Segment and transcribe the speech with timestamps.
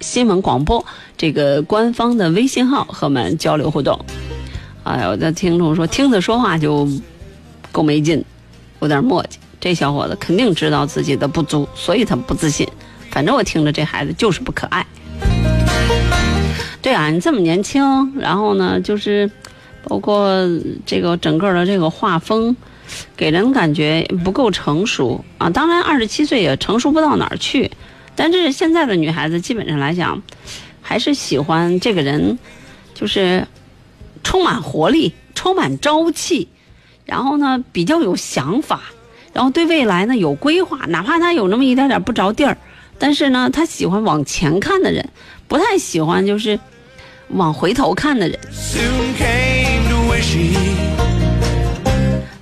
[0.00, 0.84] 新闻广播
[1.16, 3.98] 这个官方的微信号和我们交流互动。
[4.82, 6.88] 哎，呀，我的听众说听他说话就
[7.70, 8.24] 够没劲，
[8.80, 9.36] 有点磨叽。
[9.60, 12.66] 这小伙子肯定知道自己的不足，所以他不自信。
[13.10, 14.86] 反正我听着这孩子就是不可爱。
[16.80, 19.30] 对啊，你这么年轻，然后呢，就是
[19.84, 20.34] 包括
[20.86, 22.56] 这个整个的这个画风，
[23.14, 25.50] 给人感觉不够成熟啊。
[25.50, 27.70] 当然，二十七岁也成熟不到哪儿去。
[28.16, 30.22] 但是现在的女孩子基本上来讲，
[30.82, 32.38] 还是喜欢这个人，
[32.94, 33.46] 就是
[34.22, 36.48] 充满活力、充满朝气，
[37.06, 38.80] 然后呢比较有想法，
[39.32, 42.56] 然后对未来呢有规划，哪怕他有那么一点点不着地儿，
[42.98, 45.08] 但是呢他喜欢往前看的人，
[45.48, 46.58] 不太喜欢就是
[47.28, 48.38] 往回头看的人。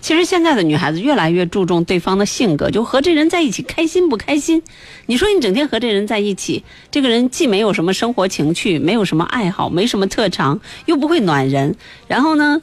[0.08, 4.62] 其实现在的女孩子越来越注重对方的性格，就和这人在一起开心不开心？
[5.04, 12.62] 你说你整天和这人在一起，这个人既没有什么生活情趣，没有什么爱好，没什么特长，又不会暖人，然后呢，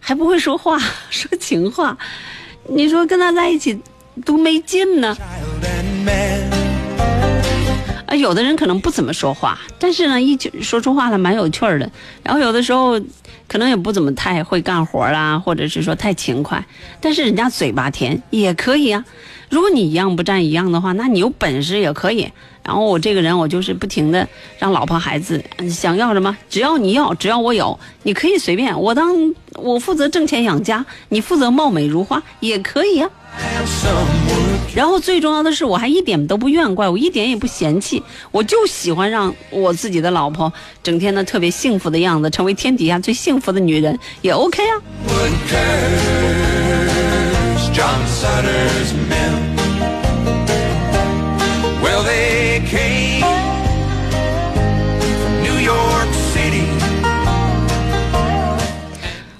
[0.00, 0.78] 还不会说话，
[1.10, 1.98] 说情话，
[2.70, 3.78] 你说跟他在一起
[4.24, 5.14] 多没劲呢？
[8.06, 11.90] 啊， 有的人可能不怎么说话，但是呢，一说出话来蛮有趣儿的。
[12.22, 12.98] 然后有的时候
[13.48, 16.64] 可能也不怎么太会干活啦，或者是说太勤快，
[17.00, 19.04] 但是人家嘴巴甜也可以啊。
[19.48, 22.30] 如果你一样不占一样的话，那你有本事也可以。
[22.64, 28.76] 然后我这个人，我就是不停的让老婆孩子想要什么，只要你要，只要我有，你可以随便。
[28.80, 33.08] 我当我负责挣钱养家，你负责貌美如花也可以啊。
[34.74, 44.82] 然后最重要的是，我还一点都不怨怪，我一点也不嫌弃，我就喜欢让我自己的老婆整天呢特别幸福的样子，成为天底下最幸福的女人也 OK 啊。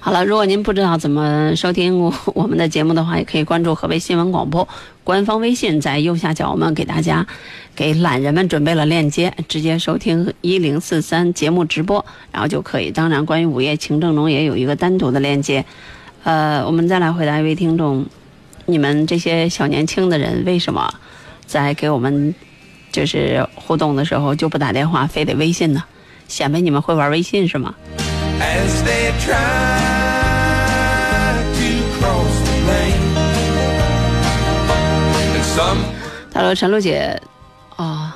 [0.07, 4.65] 好了，如果您不知道怎么收听我我们的节目的话，也可以关注河北新闻广播
[5.03, 7.27] 官方微信，在右下角我们给大家
[7.75, 12.89] 给懒人们准备了链接，直接收听一零四三节目直播，然后就可以。
[12.89, 15.65] 当然，关于午夜情正浓也有一个单独的链接。
[16.23, 18.05] 呃，我们再来回答一位听众，
[18.65, 20.89] 你们这些小年轻的人为什么
[21.45, 22.33] 在给我们
[22.93, 25.83] 就是互动的时候就不打电话，非得微信呢？
[26.29, 27.75] 显摆你们会玩微信是吗？
[36.37, 37.19] 他说：“陈露姐，
[37.75, 38.15] 啊，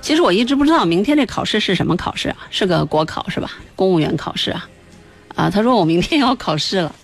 [0.00, 2.36] 其实我一直不知道明天这考试是什么考试啊？
[2.48, 3.50] 是个国考是吧？
[3.74, 4.68] 公务员考试啊？
[5.34, 6.94] 啊，他说我明天要考试了，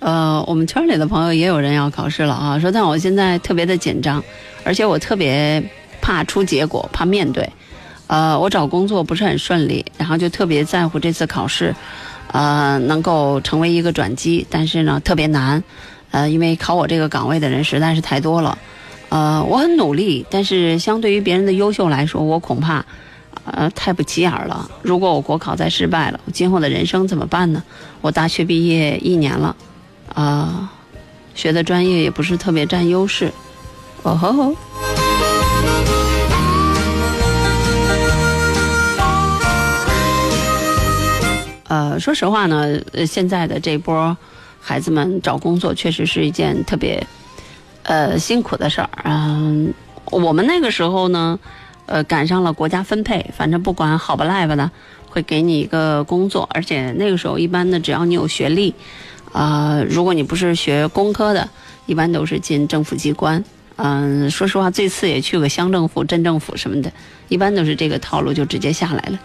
[0.00, 2.58] 呃，我们圈里的朋友也有人要考试了啊。
[2.58, 4.22] 说但我现在特别的紧张，
[4.64, 5.62] 而且我特别
[6.00, 7.48] 怕出结果，怕面对。
[8.08, 11.72] 呃，我找工作不是很顺利，然后就特别在乎这次考试，
[12.32, 15.62] 呃，能够成为一个转机，但是呢，特别难，
[16.10, 18.58] 呃，因为考我这个岗位的人实在是太多了。”
[19.10, 22.84] 呃，我很努力，但是相对于别人的优秀来说，我恐怕，
[23.44, 24.70] 呃，太不起眼了。
[24.82, 27.60] 如果我国考再失败了，我今后的人生怎么办呢？
[28.00, 29.56] 我大学毕业一年了，
[30.14, 30.72] 啊，
[31.34, 33.32] 学的专业也不是特别占优势。
[34.02, 34.54] 哦吼吼。
[41.66, 44.16] 呃，说实话呢，现在的这波
[44.60, 47.04] 孩子们找工作确实是一件特别。
[47.82, 49.72] 呃，辛苦的事儿，嗯，
[50.06, 51.38] 我们那个时候呢，
[51.86, 54.70] 呃，赶上了国家分配，反正不管好不赖吧的，
[55.08, 58.74] 会给你一个工作，而且那个时候一般的，只要你有学历，
[59.32, 61.48] 啊，如果你不是学工科的，
[61.86, 63.42] 一般都是进政府机关，
[63.76, 66.92] 嗯，说实话，最次也去个乡政府、镇政府什么的，
[67.28, 69.18] 一般都是这个套路就直接下来了。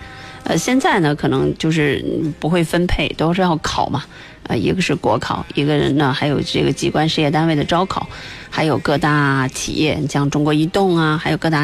[0.46, 2.06] 呃，现在呢，可能就是
[2.40, 4.04] 不会分配，都是要考嘛。
[4.48, 8.08] 呃，一个是国考，一个人呢还有这个机关事业单位的招考，
[8.50, 11.62] 还有各大企业，像中国移动啊，还有各大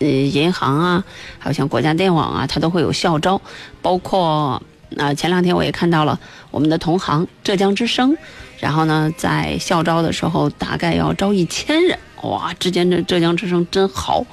[0.00, 1.04] 呃银行啊，
[1.38, 3.40] 还有像国家电网啊，它都会有校招。
[3.80, 4.62] 包括
[4.96, 6.18] 啊，前两天我也看到了
[6.50, 8.16] 我们的同行浙江之声，
[8.58, 14.26] 然后呢，在校招的时候大概要招一千人，哇，之间这浙江之声真好。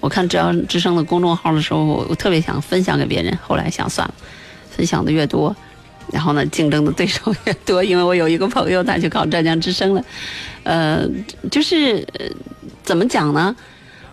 [0.00, 4.14] 我看浙江之声的公众号的时候，我特别想分享给别人，后来想算了，
[4.70, 5.54] 分享的越多，
[6.14, 7.82] 然后呢，竞争的对手越多。
[7.82, 10.04] 因为我有一个朋友，他去考浙江之声了，
[10.62, 11.04] 呃，
[11.50, 12.06] 就是
[12.84, 13.54] 怎么讲呢？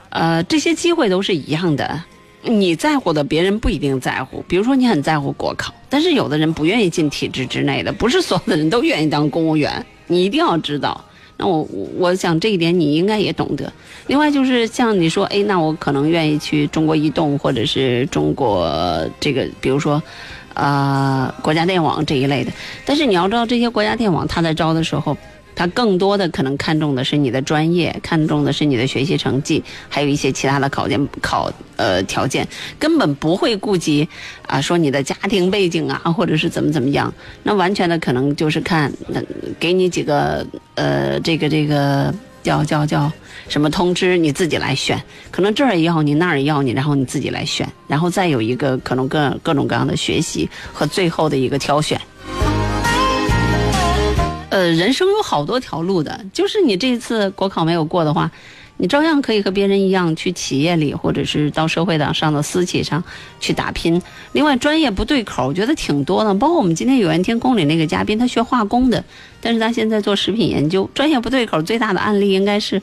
[0.10, 2.04] 呃，这些机会都是一样的，
[2.42, 4.44] 你在乎的，别人不一定在乎。
[4.48, 9.86] 比如说，你很在乎国考，但是有的人不愿意进体制之内的，不是所有的人都愿意当公务员。
[10.08, 11.06] 你一定要知道。
[11.38, 11.68] 那我
[11.98, 13.72] 我想这一点你应该也懂得。
[14.08, 18.70] 另外就是像你说，哎，那我可能愿意去中国移动或者是中国
[19.20, 20.04] 这个，比如说，
[20.54, 22.52] 呃，国家电网这一类的。
[22.86, 25.18] 但是你要知道，这些国家电网他在招的时候。
[25.54, 32.48] 他更多的可能看重的是你的专业，看重的是你的学习成绩，还有一些其他的考件考呃条件，
[32.80, 34.08] 根本不会顾及
[34.48, 37.14] 啊说你的家庭背景啊，或者是怎么怎么样，
[37.44, 39.22] 那完全的可能就是看那
[39.60, 42.12] 给你几个呃这个这个
[42.44, 43.12] 叫叫叫
[43.48, 52.00] 什么通知，你自己来选，可能这儿要你那儿要你，然后你自己来选，然后再有一个可能各各种各样的学习和最后的一个挑选。
[54.50, 58.30] 呃，人生有好多条路的，就是你这次国考没有过的话，
[58.82, 63.04] 你照样可以和别人一样去企业里，或者是到社会上上的私企上
[63.40, 64.02] 去打拼。
[64.32, 66.34] 另外，专业不对口，我觉得挺多的。
[66.34, 69.04] 包括我们今天有缘天宫里那个嘉宾，他学化工的，
[69.40, 72.82] 但是他现在做食品研究，专业不对口最大的案例应该是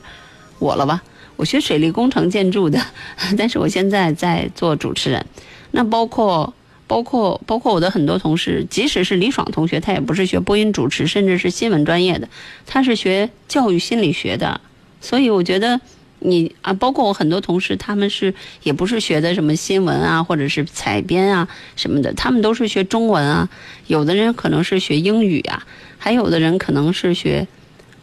[0.59, 1.03] 我了吧？
[1.35, 2.81] 我学水利工程建筑的，
[3.37, 5.25] 但是我现在在做主持人。
[5.71, 6.53] 那包括。
[6.87, 12.27] 包括包括我的很多同事，即使是李爽同学，他也不是学播音主持，甚至是新闻专业的，
[12.65, 14.59] 他是学教育心理学的。
[15.01, 15.79] 所以我觉得
[16.19, 23.49] 你啊，包括我很多同事，他们是也不是学的什么新闻啊，或者是采编啊什么的，他们都是学中文啊。
[23.87, 25.65] 有的人可能是学英语啊，
[25.97, 27.47] 还有的人可能是学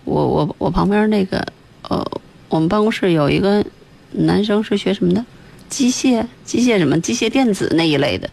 [0.04, 1.46] 我我我旁边那个
[1.82, 2.04] 呃，
[2.48, 3.64] 我们办公室有一个
[4.12, 5.24] 男生是学什么的，
[5.68, 8.30] 机械机械什么机械电子那一类的。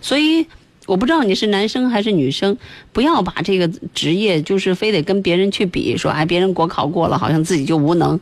[0.00, 0.46] 所以
[0.86, 2.56] 我不知道你是男生还是女生，
[2.92, 8.18] 不要把这个职业就是非得跟别人去比，说哎别人国考过了，好像自己就无能。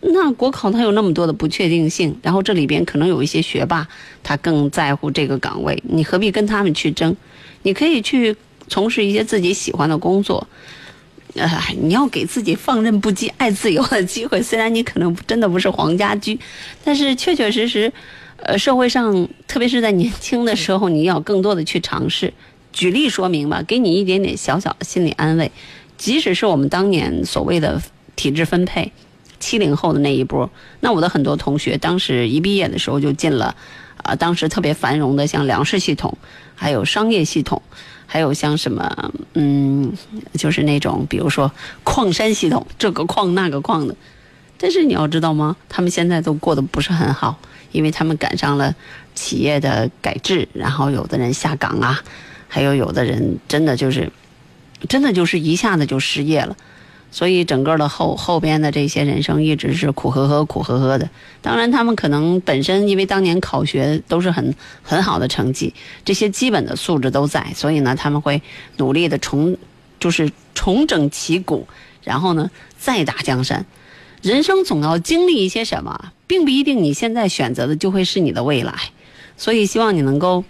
[0.00, 3.88] 那国考它有那么多的不确定性，然后这里边可能有一些学霸，
[4.22, 7.16] 他更在乎这个岗位，你何必跟他们去争？
[7.62, 8.36] 你可以去
[8.68, 10.46] 从事一些自己喜欢的工作，
[11.34, 11.48] 呃，
[11.80, 14.42] 你要给自己放任不羁、爱自由的机会。
[14.42, 16.38] 虽然你可能真的不是黄家驹，
[16.84, 17.90] 但是确确实实。
[18.44, 22.34] 呃，社会上，特别是在年轻的时候，你要更多的去尝试。
[22.72, 25.52] 举例说明吧，给你一点点小小的心理安慰。
[25.96, 27.80] 即使是我们当年所谓的
[28.16, 28.90] 体制分配，
[29.38, 30.50] 七零后的那一波，
[30.80, 33.54] 那我的很多同学当时一毕业的时候就进了，
[34.02, 36.16] 啊，当时特别繁荣的像粮食系统，
[36.56, 37.62] 还有商业系统，
[38.06, 39.92] 还有像什么，嗯，
[40.34, 41.52] 就是那种比如说
[41.84, 43.94] 矿山系统，这个矿那个矿的。
[44.58, 45.56] 但是你要知道吗？
[45.68, 47.38] 他们现在都过得不是很好。
[47.72, 48.74] 因为他们赶上了
[49.14, 52.00] 企业的改制，然后有的人下岗啊，
[52.48, 54.10] 还有有的人真的就是，
[54.88, 56.56] 真的就是一下子就失业了，
[57.10, 61.08] 所以整个的后后边的这些人生一直是苦呵呵、苦呵呵的。
[61.40, 65.74] 当然，他们可能本身因为当年考学都是很很好的成绩，
[66.04, 68.40] 这些基本的素质都在，所以呢，他们会
[68.76, 69.56] 努力的重，
[69.98, 71.66] 就是重整旗鼓，
[72.02, 73.64] 然后呢再打江山。
[74.22, 78.72] 人生总要经历一些什么，并不一定你现在选择的就会是你的未来，
[79.36, 80.42] 所以希望你能够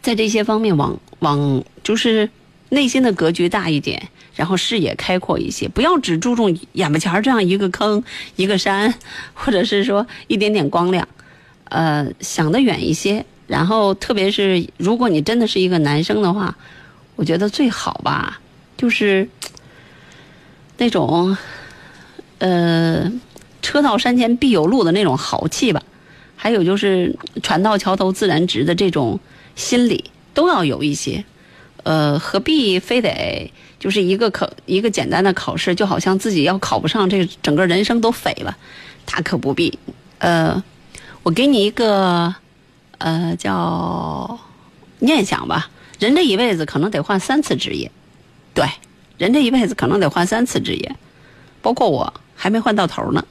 [0.00, 2.30] 在这些方面往往就是
[2.68, 8.04] 内心的格局大一点，然后视野开阔一些，不要只注重眼巴前这样一个坑、
[8.36, 8.94] 一个山，
[9.34, 11.08] 或者是说一点点光亮，
[11.64, 13.26] 呃，想得远一些。
[13.48, 16.56] 然后，特别是如果你真的是一个男生的话，
[17.16, 18.40] 我觉得最好吧，
[18.76, 19.28] 就是
[20.78, 21.36] 那种。
[22.38, 23.10] 呃，
[23.64, 25.82] 车到山前必有路的那种豪气吧，
[26.36, 29.18] 还有就是船到桥头自然直的这种
[29.56, 31.24] 心理都要有一些。
[31.82, 38.56] 呃，何必非得就是一个考一个简单的考试，就好像自己要考不上，这整个人生都废了。
[39.06, 39.78] 大可不必。
[40.18, 40.62] 呃，
[41.22, 42.34] 我给你一个
[42.98, 44.38] 呃叫
[44.98, 47.90] 念想吧，人这一辈子可能得换三次职业，
[48.52, 48.66] 对，
[49.16, 50.96] 人这一辈子可能得换三次职业，
[51.62, 52.12] 包括我。
[52.36, 53.24] 还没换到头呢。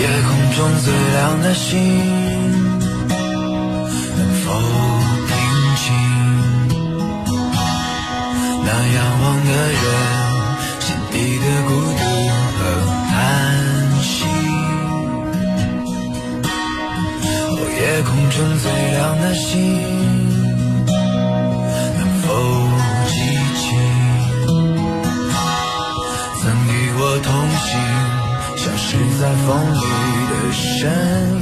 [0.00, 1.72] 夜空中最亮的星，
[4.16, 4.46] 能否
[5.26, 5.30] 平
[5.76, 5.86] 静？
[8.64, 9.50] 那仰望的
[9.82, 9.84] 人，
[10.78, 12.02] 心底的孤独
[12.58, 12.60] 和
[13.10, 13.12] 叹
[14.02, 14.08] 息。
[17.48, 19.46] 哦，夜空中最亮的星。
[29.20, 29.80] 在风里
[30.30, 30.88] 的身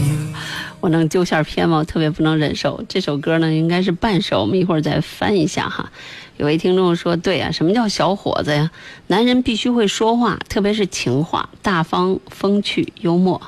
[0.00, 0.34] 影。
[0.80, 1.76] 我能揪线偏吗？
[1.76, 5.92] 我特别不能忍受这首歌呢，应该是半首，我们一会儿再翻一下哈。
[6.38, 8.70] 有位听众说：“对啊，什么叫小伙子呀？
[9.08, 13.42] 男人必须会说话，特别是情话，大方、风趣、幽默。”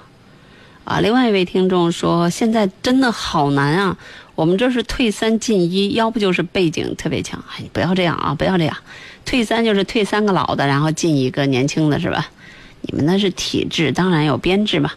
[0.84, 3.96] 啊，另外一位听众说，现在真的好难啊，
[4.34, 7.42] 我们这是退三进一，要不就是背景特别强。
[7.56, 8.76] 哎，不要这样啊，不要这样，
[9.24, 12.28] 退三就是退三个老的，然后进一个年轻的，是吧？
[12.82, 14.90] 你们那是体制，当然有编制嘛。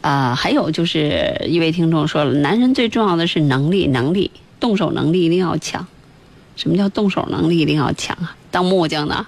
[0.00, 4.30] 啊，还有就是一位听众说了，男人最重要的是能力，能力，
[4.60, 5.86] 动手能力一定要强。
[6.54, 8.36] 什么叫动手能力一定要强啊？
[8.50, 9.26] 当木匠的。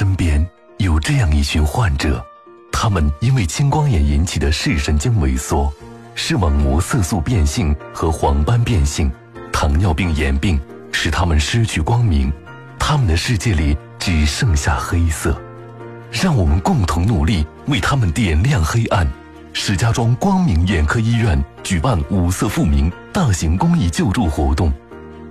[0.00, 0.42] 身边
[0.78, 2.24] 有这样一群患者，
[2.72, 5.70] 他们因为青光眼引起的视神经萎缩、
[6.14, 9.12] 视网膜色素变性和黄斑变性、
[9.52, 10.58] 糖尿病眼病，
[10.90, 12.32] 使他们失去光明，
[12.78, 15.38] 他们的世界里只剩下黑色。
[16.10, 19.06] 让我们共同努力，为他们点亮黑暗，
[19.52, 24.72] 石家庄光明眼科医院举办五色复明大型公益救助活动，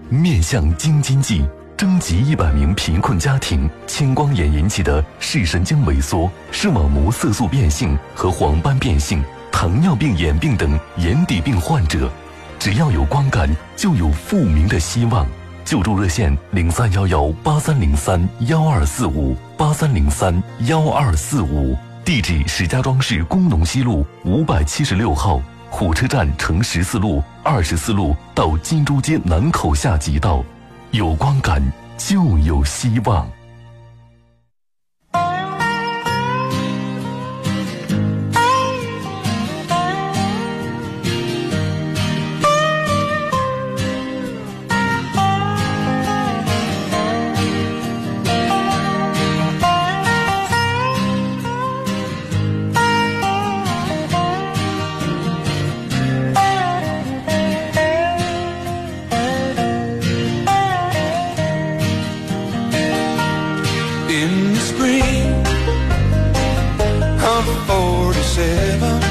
[0.10, 1.44] 面向京津冀
[1.80, 12.12] 征集一百名贫困家庭青光眼引起的视神经萎缩、视网膜色素变性和黄斑变性、糖尿病眼病等眼底病患者，
[12.60, 15.26] 只要有光感，就有复明的希望。
[15.64, 30.44] 救助热线零三幺幺八三零三幺二四五八三零三幺二四五，地址石家庄市工农西路五百七十六号，火车站乘十四路、二十四路到金珠街南口下即到。
[30.92, 31.62] 有光感
[31.98, 33.39] 就有希望。
[64.90, 65.14] free.
[67.32, 69.02] I'm 47,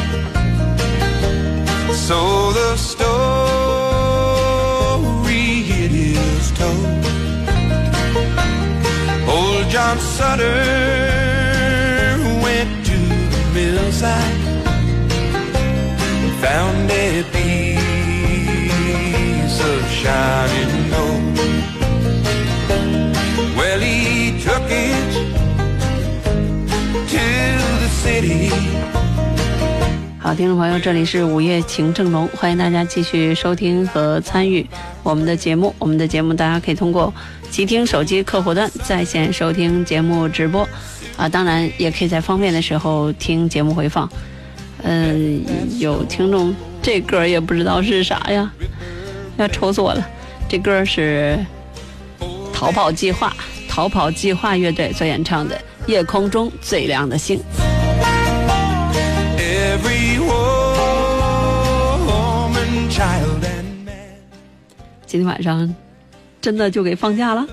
[2.09, 2.19] so
[2.59, 3.19] the story
[5.85, 7.03] it is told.
[9.35, 10.61] Old John Sutter
[12.45, 12.99] went to
[13.33, 14.43] the mill site,
[16.45, 16.93] found a
[17.35, 17.59] piece
[19.73, 20.78] of shining
[30.29, 34.69] 好，听众朋友，这里是午夜情正浓，欢迎大家继续收听和参与
[35.03, 35.75] 我们的节目。
[35.79, 37.11] 我们的节目大家可以通过
[37.51, 40.69] 极听手机客户端在线收听节目直播，
[41.17, 44.07] 啊，当然也可以在方便的时候听节目回放。
[44.83, 45.43] 嗯，
[45.79, 48.53] 有听众这歌也不知道是啥呀，
[49.39, 50.07] 要愁死我了。
[50.47, 51.39] 这歌是
[52.53, 53.35] 《逃跑计划》，
[53.67, 55.57] 逃跑计划乐队所演唱的
[55.91, 57.39] 《夜空中最亮的星》。
[65.09, 65.75] 今天晚上
[66.41, 67.45] 真的就给放假了，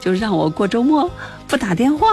[0.00, 1.08] 就让我过周末
[1.46, 2.06] 不打电话，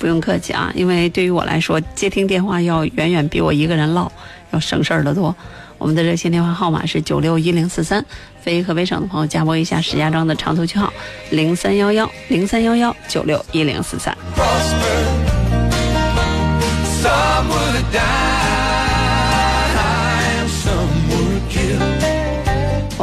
[0.00, 4.10] 不用客气啊，因为对于我来说，接听电话要远远比我一个人唠
[4.50, 5.34] 要省事儿的多。
[5.78, 8.04] 我们的热线电话号码是九六一零四三，
[8.42, 10.92] 非河北省的朋友加拨一下石家庄的长途区号
[11.30, 14.14] 零三幺幺零三幺幺九六一零四三。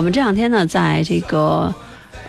[0.08, 1.76] 我们这两天呢，在这个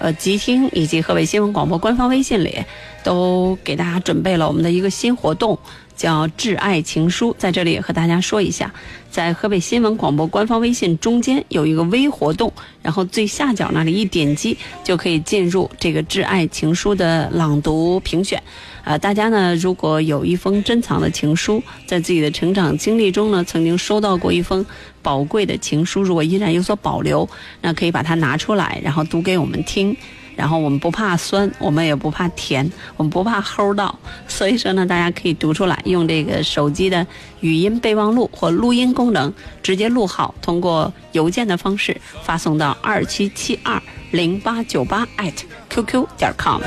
[0.01, 2.59] 呃吉听以及河北新闻广播官方微信里，
[3.03, 5.59] 都给大家准备了我们的一个新活动，
[5.97, 7.35] 叫“致爱情书”。
[7.39, 8.73] 在这里也和大家说一下，
[9.11, 18.43] 在河北新闻广播官方微信中间有一个微活动，然后最下角那里一点击就可以进入这个“致爱情书”的朗读评选。
[18.85, 24.65] 啊，大家呢，如果有一封珍藏的情书，在自己的成长经历中呢，曾经收到过一封
[25.03, 27.29] 宝贵的情书，如果依然有所保留，
[27.61, 29.95] 那可以把它拿出来，然后读给我们听。
[30.39, 33.93] 然后我们不怕酸，我们也不怕甜，我们不怕齁到。
[34.29, 37.05] 所以说呢，大家可以读出来，用这个手机的
[37.41, 45.35] 语音备忘录或录音功能，直接录好，通过邮件的方式发送到二七七二零八九八 at
[45.69, 46.63] qq 点 com。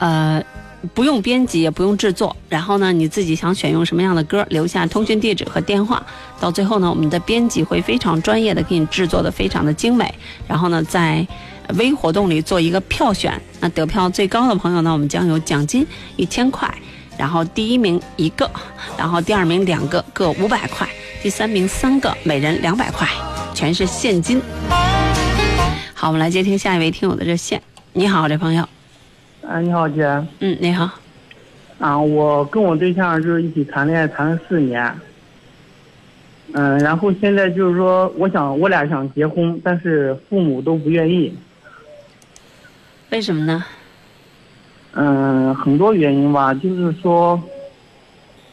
[0.00, 0.44] 呃，
[0.94, 2.36] 不用编辑，也不用制作。
[2.48, 6.04] 然后呢，你自己想选用什么样的歌，留下通讯地址和电话。
[6.40, 10.12] 到最后呢，我们的编辑会非常专业的给你制作的非常的精美。
[10.46, 11.26] 然后呢，在
[11.76, 16.72] 微活动里做一个票选，那得票最高的朋友呢，我们将有奖金一千块。
[17.16, 18.50] 然后第一名一个，
[18.96, 20.88] 然后第二名两个，各五百块。
[21.22, 23.06] 第三名三个，每人两百块，
[23.54, 24.42] 全是现金。
[25.94, 27.62] 好，我们来接听下一位听友的热线。
[27.92, 28.66] 你好，这朋友。
[29.46, 30.04] 啊，你好，姐。
[30.38, 30.88] 嗯，你好。
[31.78, 34.94] 啊，我跟我对象就是一起谈恋爱谈了四年。
[36.52, 41.36] 嗯，然后现在就是说，我想我俩想结婚，但是父母都不愿意。
[43.10, 43.64] 为什么呢？
[44.92, 47.40] 嗯，很多原因吧，就是说，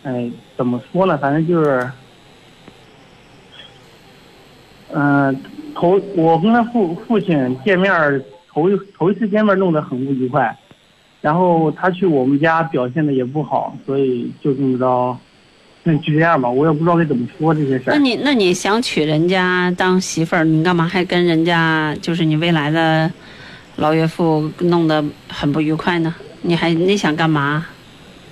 [0.04, 1.18] 哎，怎么说呢？
[1.18, 1.92] 反正就是，
[4.92, 5.40] 嗯。
[5.76, 8.22] 头，我跟他父父亲见面
[8.52, 10.58] 头一头一次见面弄得很不愉快，
[11.22, 15.18] 然后他去我们家表现的也不好，所以就这么着，
[15.84, 17.94] 那就这样吧，我也不知道该怎么说这些事儿。
[17.94, 23.12] 那你那你想娶人家当媳妇儿，你干嘛还跟人家就是你未来的
[23.76, 26.14] 老岳父弄得很不愉快呢？
[26.42, 27.66] 你还你想干嘛？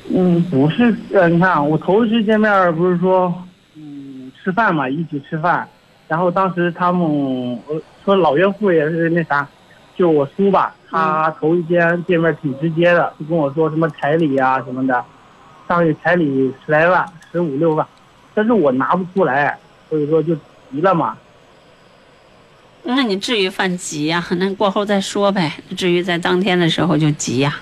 [0.09, 3.33] 嗯，不是，呃，你看啊，我头一次见面不是说，
[3.75, 5.67] 嗯，吃饭嘛，一起吃饭，
[6.07, 7.01] 然后当时他们
[7.67, 9.45] 呃说老岳父也是那啥，
[9.97, 15.03] 就我叔吧，他头一天见面挺直接的，就跟我说什么彩礼啊什么的，
[15.67, 17.85] 上去彩礼十来万，十五六万，
[18.35, 19.57] 但是我拿不出来，
[19.89, 20.35] 所以说就
[20.71, 21.17] 急了嘛。
[22.83, 25.51] 那你至于犯急呀、那过后再说呗。
[25.75, 27.59] 至于在当天的时候就急呀、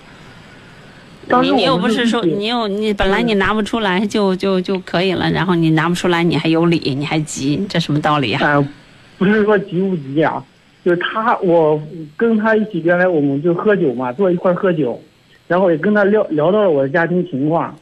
[1.42, 8.70] 你你又不是说你又你本来你拿不出来就就就可以了，然后你拿不出来你还有理，你还急，这什么道理呀、哎、
[9.18, 10.44] 不是说急不急啊，
[10.86, 11.82] 就是他，我
[12.16, 15.02] 跟他一起，原来我们就喝酒嘛，坐一块喝酒，
[15.48, 17.76] 然后也跟他聊聊到了我的家庭情况，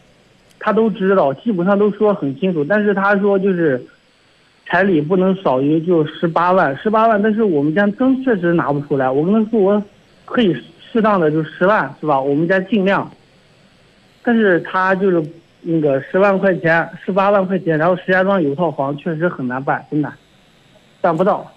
[0.57, 3.85] 他都知道，基本上都说很清楚，但是他说就是
[4.65, 9.83] 彩礼不能少于就十八万，十八万，但是我们家真确实拿不出来，我跟他说我
[10.23, 10.55] 可以
[10.89, 12.21] 适当的就十万是吧？
[12.21, 13.11] 我们家尽量，
[14.23, 15.21] 但是他就是
[15.61, 20.09] 那个十万块钱，十八万块钱，然后石家庄有套房，确实很难办，真的。
[21.01, 21.51] 办不到。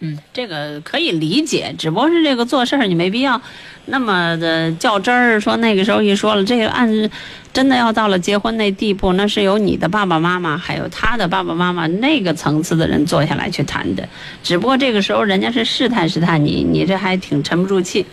[0.00, 3.40] 嗯，这个可以理解，只不过是这个做事儿你没必要
[3.86, 5.38] 那么的较真儿。
[5.38, 7.10] 说那个时候一说了，这个案子
[7.52, 14.08] 真的要到了结婚那地步，那是由你的爸爸妈妈还有他的爸爸妈妈那个层次的人坐下来去谈的。
[14.42, 18.06] 只不过这个时候人家是试探试探你，你这还挺沉不住气，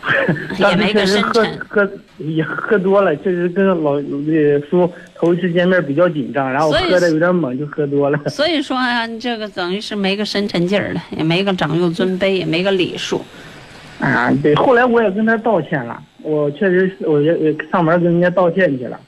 [0.58, 1.58] 也没个深喝沉。
[1.68, 8.18] 喝也喝多了，确实跟老呃叔头一次见面比较紧张，然后喝的有点猛，就喝多了。
[8.28, 13.20] 所以说啊，你这个等于是没个深沉劲儿的，也没个长幼尊卑，也没个礼数。
[14.00, 18.98] 啊，对，后来我也跟他道歉了，我确实是我也也上门跟人家道歉去了，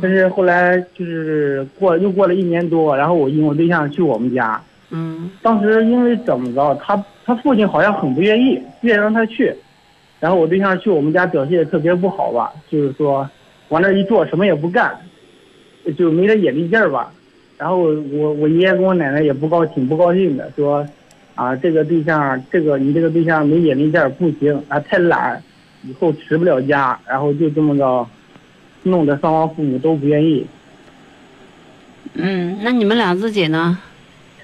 [0.00, 9.52] 但是后来就是过又过了一年多，然后我引我对象去我们家，嗯当时因为怎么着，他他父亲好像很不愿意，不愿意让他去，
[10.20, 13.28] 然后我对象去我们家表现也特别不好吧，就是说
[13.70, 14.94] 往那一坐什么也不干，
[15.96, 17.12] 就没点眼力劲儿吧。
[17.58, 20.86] 然后我我爷爷跟我奶奶也不高挺不高兴的，说
[21.34, 25.42] 啊这个对象这个你这个对象没眼力劲儿不行啊太懒，
[25.84, 28.06] 以后持不了家，然后就这么着，
[28.82, 30.46] 弄得双方父母都不愿意。
[32.14, 33.78] 嗯，那你们俩自己呢？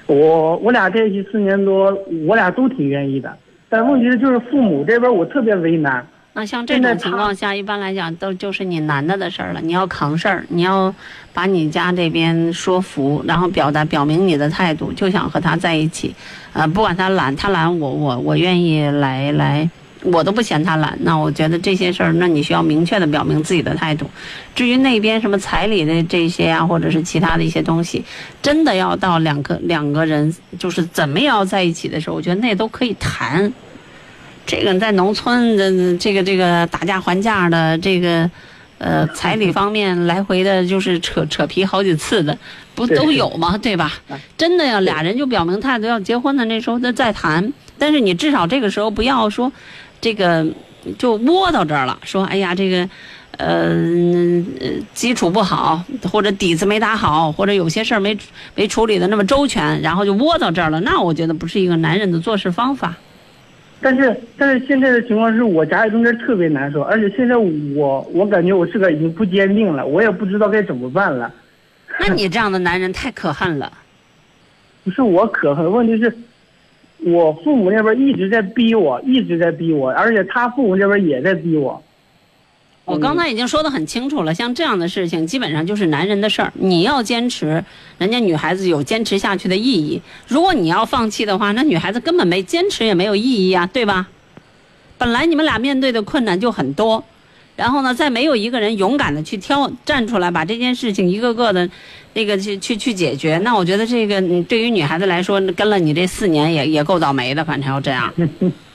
[0.07, 1.93] 我我俩在一起四年多，
[2.27, 3.37] 我俩都挺愿意的，
[3.77, 6.03] 但问题是就是父母这边我特别为难。
[6.33, 10.95] 那像这种情况下，一般来讲都就是你男的的事儿了，你要扛事儿，你要
[11.35, 16.15] 把你家这边说服，然后表达表明你的态度，就想和他在一起，
[16.55, 19.69] 呃，不管他懒，他懒，我我我愿意来来，
[20.05, 20.97] 我都不嫌他懒。
[21.03, 24.07] 那我觉得这些事儿，那你需要明确的表明自己的态度。
[24.55, 28.03] 至于那边什么彩礼的这些啊，或者是其他的一些东西，
[28.41, 33.51] 真的要到两个两个人就是怎么也要在一起的时候，我觉得那都可以谈。
[34.47, 38.31] 这个在农村的这个这个打架还价的这个，
[38.79, 42.37] 呃， 彩礼方面来回的就是扯扯皮好几次的，
[42.75, 43.59] 不都有吗？
[43.59, 43.93] 对吧？
[44.39, 47.53] 真的要俩人就表明态度，要结婚的那时候再再谈。
[47.79, 49.53] 但是你至少这个时候不要说，
[50.01, 50.47] 这个
[50.97, 52.89] 就窝到这儿了，说哎呀这个。
[53.39, 53.67] 呃，
[54.61, 58.17] 呃基础不好，或者底子没打好，或者有些事儿没
[58.55, 62.97] 没处理的那么周全，然后就窝到这儿了，那我觉得不是一个男人的做事方法。
[63.81, 71.33] 但是但是现在的情况是我夹在中间特别难受，而且现在我我感觉我自个已经不坚定了，我也不知道该怎么办了。
[72.01, 73.73] 那你这样的男人太可恨了。
[74.83, 76.17] 不是我可恨，问题是，
[77.01, 81.83] 我父母那边一直在逼我，一直在逼我，而且他父母那边也在逼我。
[82.87, 86.53] 我刚才已经说得很清楚了，像这样的事情基本上就是男人的事儿。
[86.55, 87.63] 你要坚持，
[87.99, 90.01] 人家女孩子有坚持下去的意义。
[90.29, 94.07] 如果你要放弃的话，那女孩子根本没坚持也没有意义啊，对吧？
[94.97, 97.03] 本来你们俩面对的困难就很多，
[97.57, 101.69] 然后呢，再没有一个人勇敢的去挑站出来，把这件事情一个个的，
[102.15, 103.37] 那个去去去解决。
[103.39, 108.15] 那我觉得这个嗯对于女孩子来说，跟了你这四年也也够倒霉的，反正要这样。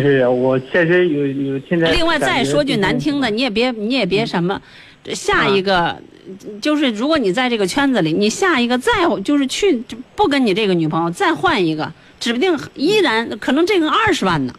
[0.00, 1.90] 是是，我确实有有现在。
[1.90, 4.60] 另外再说句难听的，你也别你也别什么，
[5.04, 5.96] 这下一个、
[6.60, 14.54] 就是如果你在这个圈子里，你下一个再就是去就不跟你这个女朋友再换一个，指不定依然可能这个二十万呢，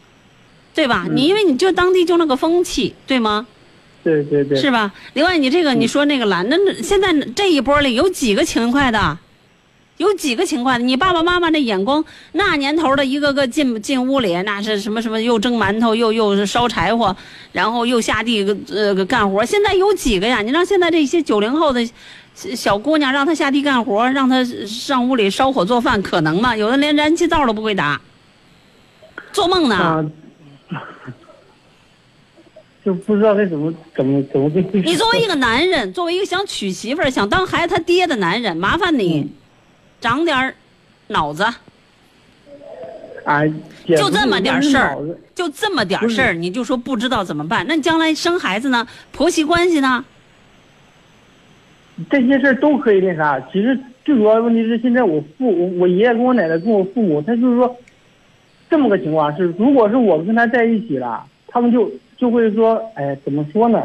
[0.74, 1.06] 对吧？
[1.12, 3.48] 你因为你就当地就那个风气，对吗？
[4.04, 4.94] 对对对，是吧？
[5.14, 9.18] 另外你这个你说那个懒，那那现在这一波里有几个勤快的？
[9.98, 10.84] 有几个勤快的？
[10.84, 17.16] 你爸爸妈妈那眼光，那年头的一个个进进屋里，那是什么什么又蒸馒头又又是烧柴火，
[17.52, 19.46] 然后又下地呃干活。
[19.46, 20.42] 现在有几个呀？
[20.42, 21.88] 你让现在这些九零后的
[22.34, 26.58] 小姑娘让她下地干活，让她上屋里烧火做饭，可能吗？
[26.58, 28.02] 有的连燃气灶都不会打，
[29.32, 29.76] 做梦呢。
[29.76, 30.06] 啊，
[32.84, 34.82] 就不知道该怎么怎么怎么跟你。
[34.82, 39.32] 你作为一个男人，作为一个想娶媳妇儿、想当孩子他爹的男人，麻烦你
[40.04, 40.54] 长点儿
[41.08, 41.46] 脑子，
[43.24, 43.42] 啊，
[43.88, 44.98] 就这么点儿事儿
[45.34, 47.66] 就这么点儿事儿，你就说不知道怎么办？
[47.70, 48.86] 那你将来生孩子呢？
[49.14, 50.04] 婆媳关系呢？
[52.10, 53.40] 这些事儿都可以那啥。
[53.50, 57.74] 其实最主要的问题是，现在我父我我爷爷跟我奶奶跟我父母，他就是说
[58.70, 63.82] 这么个情况是，如果是我跟他在一起了，他们就就会说，哎，怎么说呢？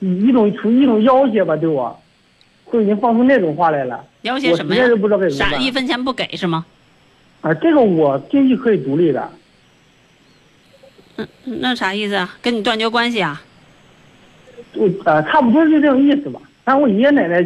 [0.00, 1.96] 以一种处于一种要挟吧，对我，
[2.70, 4.04] 都已经放出那种话来了。
[4.22, 6.64] 要些什么呀我实在是不知道该怎么啥一分钱不给是吗？
[7.40, 9.30] 啊，这个我经济可以独立的。
[11.16, 11.26] 嗯
[11.60, 12.36] 那啥意思啊？
[12.42, 13.42] 跟你断绝关系啊？
[14.74, 16.40] 我呃，差不多就这种意思吧。
[16.64, 17.44] 但是我爷爷奶奶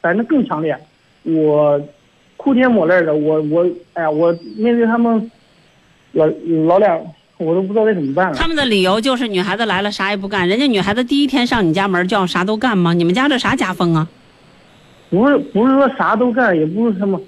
[0.00, 0.76] 反正更强烈，
[1.22, 1.80] 我
[2.36, 5.30] 哭天抹泪的，我我哎呀，我面对他们
[6.12, 6.26] 老
[6.66, 7.00] 老两，
[7.38, 8.34] 我都不知道该怎么办了。
[8.34, 12.92] 他们的理由就是女孩子来了啥也不干，人家女孩子第一天上你家门就要啥都干吗？
[12.92, 14.08] 你们家这啥家风啊？
[15.14, 17.20] 不是不是说啥都干，也不是什么，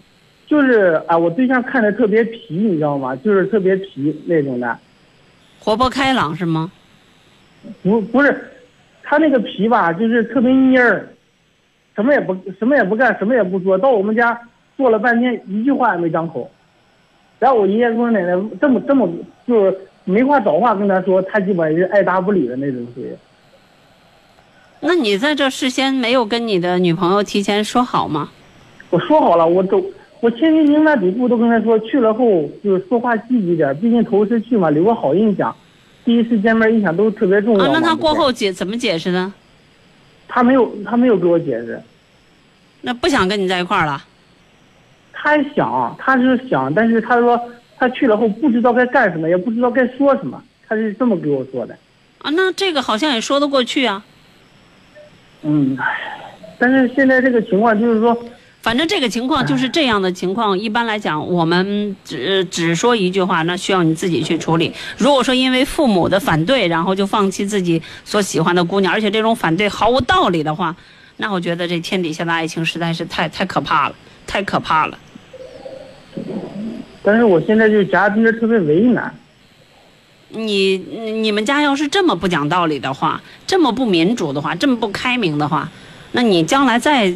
[0.44, 3.14] 就是啊，我对象看着特别皮，你知道吗？
[3.14, 4.77] 就是特别皮那种的，
[5.61, 6.72] 活泼开朗是吗？
[7.85, 8.51] 不不是，
[9.05, 11.09] 他那个皮吧，就是特别蔫儿，
[11.94, 14.37] 什么也不什么也不干，什么也不说，到我们家
[14.77, 16.51] 坐了半天，一句话也没张口。
[17.38, 19.09] 然后我爷爷跟我奶奶这么这么
[19.46, 23.14] 就是没话找话跟他说，他基本是爱答不理的那种属于。
[24.81, 28.31] 那你在这事先没有跟你的女朋友提前说好吗？
[28.91, 29.85] 我说好了，我都
[30.21, 35.55] 我千叮咛万嘱咐都跟他说，去了后就是说话积极点，毕竟头一次去嘛，留个好印象。
[36.05, 39.35] 第一次见面印象都特别重要啊，那他过后解怎么解释呢？
[40.29, 41.83] 他没有他没有给我解释，
[42.83, 44.05] 那不想跟你在一块儿了？
[45.12, 47.41] 他想他是想，但是他说
[47.77, 51.77] 他去了后不知道该干什么，也不知道该说什么，他是这么给我说的。
[52.19, 54.05] 啊，那这个好像也说得过去啊。
[55.47, 55.79] 嗯，
[56.59, 58.17] 但是现在这个情况就是说，
[58.63, 64.73] 反正这个情况就是这样的情况，一般来讲，我们只只说一句话，那需要你自己去处理。
[64.99, 70.75] 如果说因为父母的反对，然后就放弃自己所喜欢的姑娘，而且这种反对毫无道理的话，
[71.19, 73.95] 那我觉得这天底下的爱情实在是太太可怕了，
[74.27, 74.99] 太可怕了。
[77.05, 79.15] 但是我现在就夹逼着特别为难。
[80.37, 85.68] 你你们家要是这么不讲道理的话，这么不民主的话，这么不开明的话，
[86.12, 87.12] 那你将来再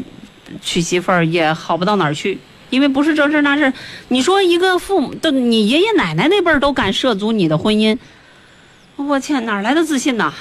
[0.60, 2.38] 娶媳妇儿也好不到哪儿去。
[2.70, 3.72] 因为不是这事儿那事儿，
[4.08, 7.98] 你说一个父母的你爷爷奶奶那辈儿都敢涉足你的婚姻，
[8.94, 10.32] 我天，哪儿来的自信呐？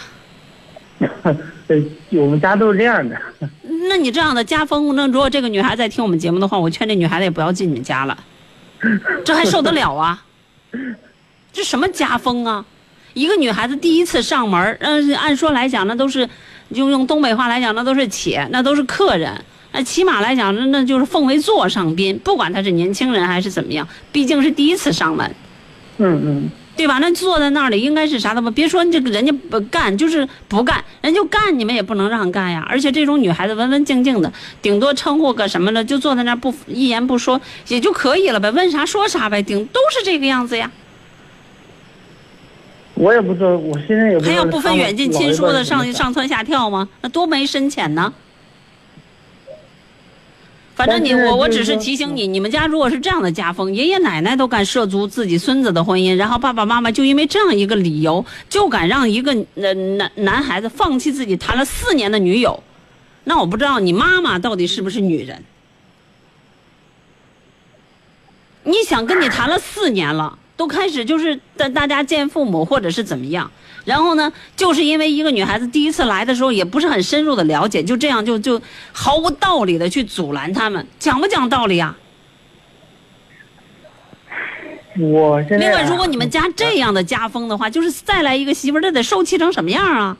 [1.24, 1.36] 呃，
[2.12, 3.20] 我们家都是这样的。
[3.90, 8.16] 那你这样的家风，那如果这个女孩在听我们节目的话，我劝这女孩子也不要进你们家了，
[9.26, 10.24] 这还受得了啊？
[11.60, 12.64] 这什么家风啊？
[13.14, 16.26] 一个女孩子第一次上门，嗯、按说来讲，那都是
[16.74, 19.34] 就用东北话来讲，那都是且，那都是客人。
[19.74, 25.36] 那起码来讲，那那就是奉为座上宾，不管他是年轻人还是怎么样，毕竟是第一次上门。
[25.98, 27.00] 嗯嗯，对吧？
[27.00, 28.50] 那坐在那里应该是啥的吧？
[28.50, 32.66] 别说这个人家不干，就是不干，人就干，你们也不能让干呀。
[32.70, 40.72] 而且这种女孩子文文静静的，顶多称呼个什么的，就坐在那儿不一言不说也就可以了呗，问啥说啥呗，顶都是这个样子呀。
[43.00, 46.90] 我也不知道，我现在也不知道还要不分远近亲疏的上上蹿下跳吗？
[47.02, 48.14] 那多没深浅呢。
[50.76, 62.62] 反正你我我只是提醒你，你们家如果是这样的家风，爷爷奶奶都敢涉足自己孙子的婚姻，然后爸爸妈妈就因为这样一个理由，就敢让一个呃男男孩子放弃自己谈了四年的女友，
[63.24, 65.44] 那我不知道你妈妈到底是不是女人？
[68.64, 73.50] 你想跟你谈了四年了，都开始就是大大家见父母或者是怎么样，
[73.86, 81.96] 然后呢，就是因为一个女孩子第一次来的时候也不是很深入的了解，就这样就就毫无道理的去阻拦他们，讲不讲道理啊？
[85.00, 90.18] 我现在另外，如果你们家这样的家风的话，就是再来一个媳妇儿，这得受气成什么样啊？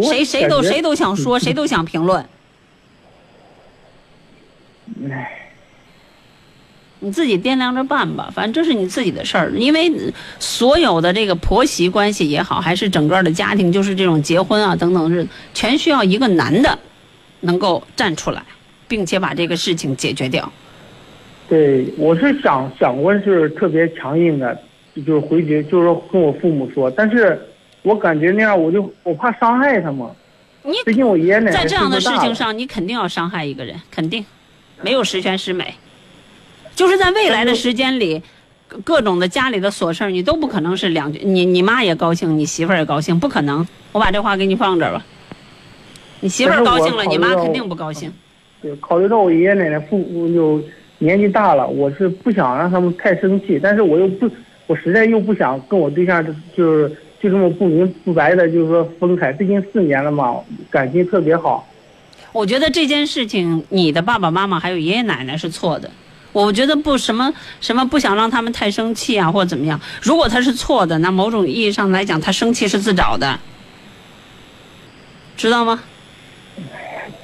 [0.00, 2.24] 谁谁都谁都想说， 谁都想评论，
[5.10, 5.41] 唉
[7.02, 8.30] 你自己掂量着办吧。
[8.32, 16.78] 反正这是你自己的事儿，因为呃所有的这个婆媳关系也好，还是整个的家庭，就是这种结婚啊等等，是全需要一个男的
[17.40, 18.42] 能够站出来，
[18.86, 20.50] 并且把这个事情解决掉。
[21.48, 24.56] 对，我是想想过是特别强硬的，
[25.04, 27.38] 就是回绝，就是说跟我父母说，但是
[27.82, 30.06] 我感觉那样我就我怕伤害他们。
[30.64, 34.24] 你毕竟我爷爷奶奶在这样的事情上，你肯定要伤害一个人，肯定
[34.80, 35.74] 没有十全十美。
[36.74, 38.22] 就是在未来的时间里，
[38.84, 43.66] 各种的家里的琐事儿，你都不可能是两句，你你妈也高兴，你媳妇儿也高兴，不可能。
[43.92, 45.04] 我把这话给你放这儿吧。
[46.20, 48.12] 你媳妇儿高兴了，你妈肯定不高兴。
[48.62, 50.62] 对，考虑到我爷爷奶奶父母有
[50.98, 54.30] 年纪大了，我是不想让他们太生气，但是我又不，
[54.66, 56.24] 我实在又不想跟我对象
[56.56, 56.88] 就是
[57.20, 59.32] 就这么不明不白的，就是说分开。
[59.32, 60.36] 最近四年了嘛，
[60.70, 61.68] 感情特别好。
[62.32, 65.90] 我觉得这件事情，你的爸爸妈妈还有爷爷奶奶是错的。
[66.32, 69.80] 我觉得不什么什么不想让他们太生气啊，或者怎么样。
[70.00, 73.38] 如果他是错的，那某种意义上来讲，他生气是自找的，
[75.36, 75.82] 知道吗？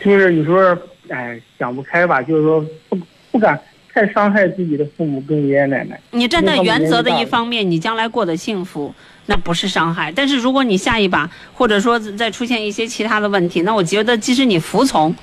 [0.04, 2.98] 就是有时候，哎，想不开吧，就是说不
[3.32, 3.60] 不敢
[3.92, 6.00] 太伤害自己的父母跟爷爷奶奶。
[6.10, 8.94] 你站在原则的一方面，你将来过得幸福，
[9.26, 10.12] 那不是伤害。
[10.12, 15.14] 但是如果你下一把，或者说再出现一些其他的问题，那我觉得即使你服从，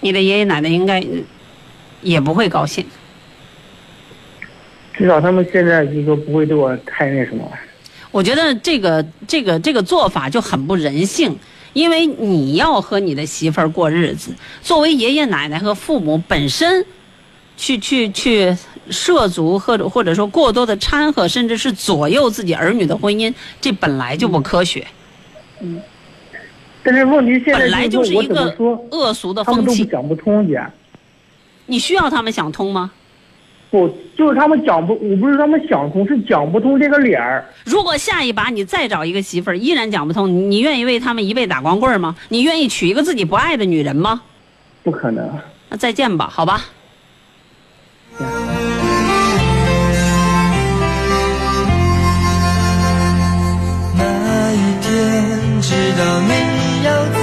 [0.00, 1.04] 你的爷爷奶奶应该
[2.04, 2.86] 也不会高兴。
[4.92, 7.44] 至少他们现在就是说不会对我太那什么。
[8.12, 11.36] 我觉得这个这个这个做法就很不人性。
[11.72, 16.86] 因为你要和你的媳妇儿过日子，作为爷爷奶奶和父母本身，
[17.56, 18.56] 去去去
[18.90, 24.86] 涉足或者或者说过多的掺和，甚至是左右自己儿女的婚姻，这本来就不科学。
[25.58, 25.82] 嗯。
[26.84, 28.56] 但是问题现在本来就是一个
[28.92, 30.64] 恶俗的风气，讲不通姐。
[31.66, 32.90] 你需要他们想通吗？
[33.70, 37.44] 不，就是他们讲不，我不是他们想通，是讲不通这个理儿。
[37.64, 42.14] 如果下一把你再找一个媳妇儿，依然讲不通，你愿意为他们一辈打光棍吗？
[42.28, 44.22] 你愿意娶一个自己不爱的女人吗？
[44.84, 45.28] 不可能。
[45.70, 46.66] 那再见吧，好吧。
[53.96, 57.18] 那一天知道你要走，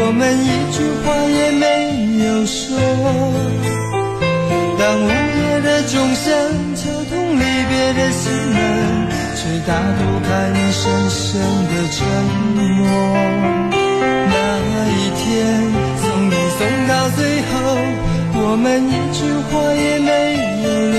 [0.00, 1.81] 我们一句话也没
[2.24, 2.78] 有说。
[4.78, 6.24] 当午夜的钟声
[6.74, 8.56] 敲痛离别的心门，
[9.36, 10.30] 却打破看
[10.72, 11.98] 深深的沉
[12.56, 12.60] 默。
[14.30, 14.34] 那
[14.90, 15.22] 一天
[16.00, 17.52] 送你送到最后，
[18.34, 20.10] 我们一句话也没
[20.64, 20.96] 有留。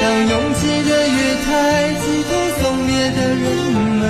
[0.00, 1.48] 当拥挤的月台
[2.00, 2.30] 挤痛
[2.60, 3.44] 送别的人
[3.98, 4.00] 们，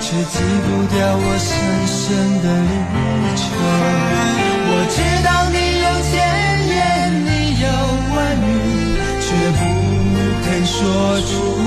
[0.00, 1.46] 却挤不掉我深
[1.86, 2.02] 深
[2.42, 2.72] 的离
[11.16, 11.63] 我。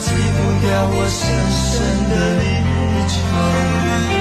[0.00, 1.74] 挤不掉我深深
[2.08, 2.42] 的离
[3.08, 4.17] 愁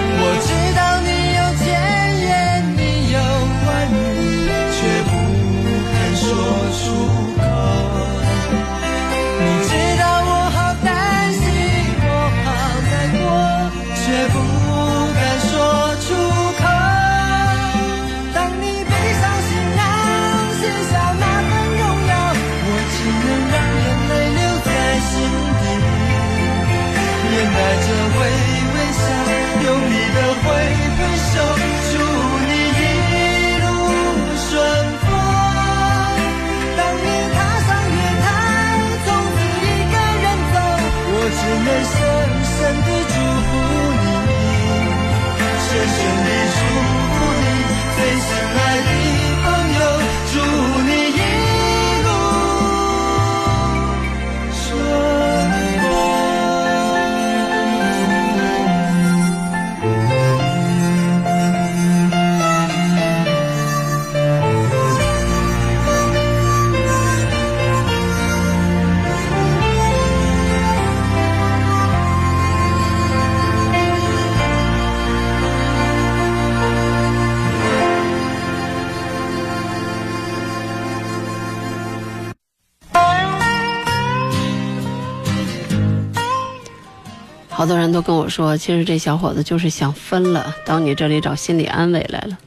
[87.68, 92.38] 多人都跟我说，其实这小伙子就是想分了，到你这里找心理安慰来了。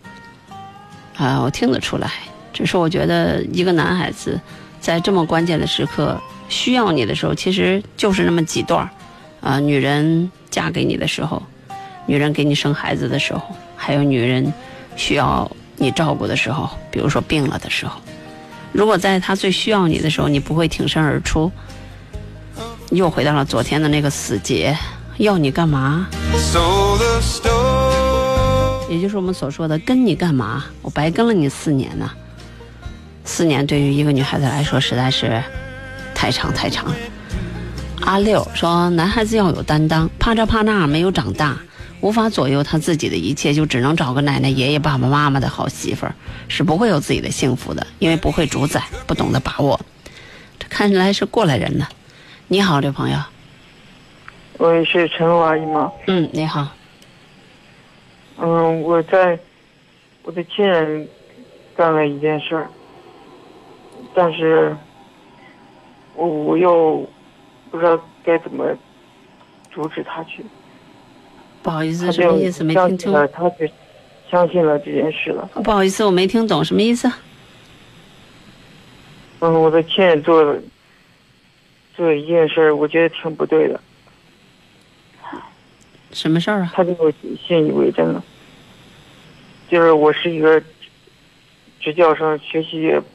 [1.17, 2.11] 啊，我听得出来，
[2.53, 4.41] 只是我觉得一个男孩子
[4.81, 8.89] 在这么关键的时刻需要你的时候，其实就是那么几段。
[9.41, 11.43] 啊，女人嫁给你的时候，
[12.07, 13.43] 女人给你生孩子的时候，
[13.77, 14.53] 还有女人
[14.97, 17.99] 需要你照顾的时候，比如说病了的时候。
[18.73, 21.51] 如果在她最需要你的时候，你不会挺身而出，
[22.91, 24.77] 又回到了昨天的那个死结，
[25.21, 26.09] 要你干嘛
[28.89, 30.65] 也就是我们所说的跟你干嘛？
[30.81, 32.11] 我白跟了你四年呢。
[33.23, 35.43] 四年对于一个女孩子来说实在是
[36.15, 36.97] 太长太长了。
[38.01, 41.59] 阿六说，男孩子要有担当，怕这怕那，没有长大，
[42.01, 46.15] 无法左右他自己的一切，就只能找个奶奶、爷爷、爸爸妈妈的好媳妇儿，
[46.49, 49.79] 是不会有自己的幸福的，因为不会主宰，不懂得把握。
[50.59, 51.87] 这看来是过来人呢。
[52.49, 53.19] 你好，这朋友。
[54.61, 55.91] 喂，是陈露阿姨吗？
[56.07, 56.69] 嗯，你好。
[58.37, 59.39] 嗯，我在
[60.23, 61.09] 我的亲人
[61.75, 62.69] 干了一件事儿，
[64.15, 64.77] 但是
[66.15, 67.09] 我我又
[67.71, 68.67] 不知道该怎么
[69.73, 70.45] 阻止他去。
[71.63, 72.63] 不好意思，他就什么意思？
[72.63, 73.13] 没听清。
[73.33, 73.67] 他就
[74.31, 75.49] 相信了这件事了。
[75.65, 77.11] 不好意思，我没听懂，什么意思？
[79.39, 80.61] 嗯，我的亲人做了
[81.97, 83.81] 做了一件事儿，我觉得挺不对的，
[86.13, 86.73] 什么事儿啊？
[86.75, 87.13] 他对我
[87.47, 88.23] 信以为真了。
[89.69, 90.61] 就是我是一个
[91.79, 93.07] 职教生，学习也不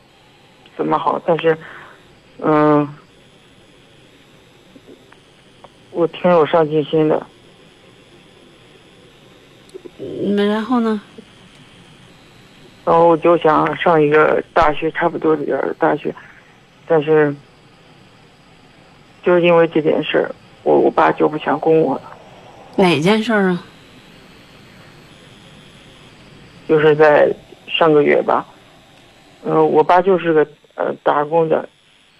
[0.77, 1.57] 怎么好，但是，
[2.39, 2.87] 嗯，
[5.91, 7.27] 我挺有上进心的。
[9.99, 11.01] 嗯，然后呢？
[12.85, 16.13] 然后我就想上一个大学差不多点儿的大学，
[16.87, 17.35] 但是
[19.23, 22.14] 就是因为这件事儿，我我爸就不想供我了。
[22.77, 23.63] 哪件事儿啊？
[26.67, 27.31] 就是在
[27.67, 28.45] 上个月吧，
[29.43, 31.69] 嗯、我爸就是个呃打工的，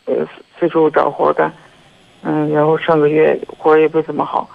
[0.06, 0.14] 呃
[0.60, 1.52] 四处找活干，
[2.22, 4.48] 嗯，然后上个月活儿也不怎么好，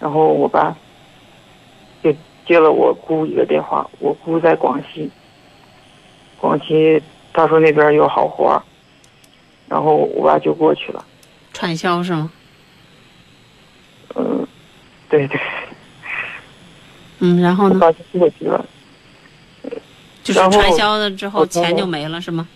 [0.00, 0.76] 然后我爸
[2.02, 2.12] 就
[2.46, 5.08] 接了我姑一个电话，我姑在广西，
[6.40, 7.00] 广西
[7.32, 8.62] 他说那边有好活儿，
[9.68, 11.04] 然后我爸就过去了，
[11.52, 12.30] 传销是吗？
[15.10, 15.40] 嗯，对对，
[17.20, 17.74] 嗯，然后呢？
[17.74, 18.64] 我爸就过去了，
[20.22, 22.46] 就是传销了之后钱就没了是吗？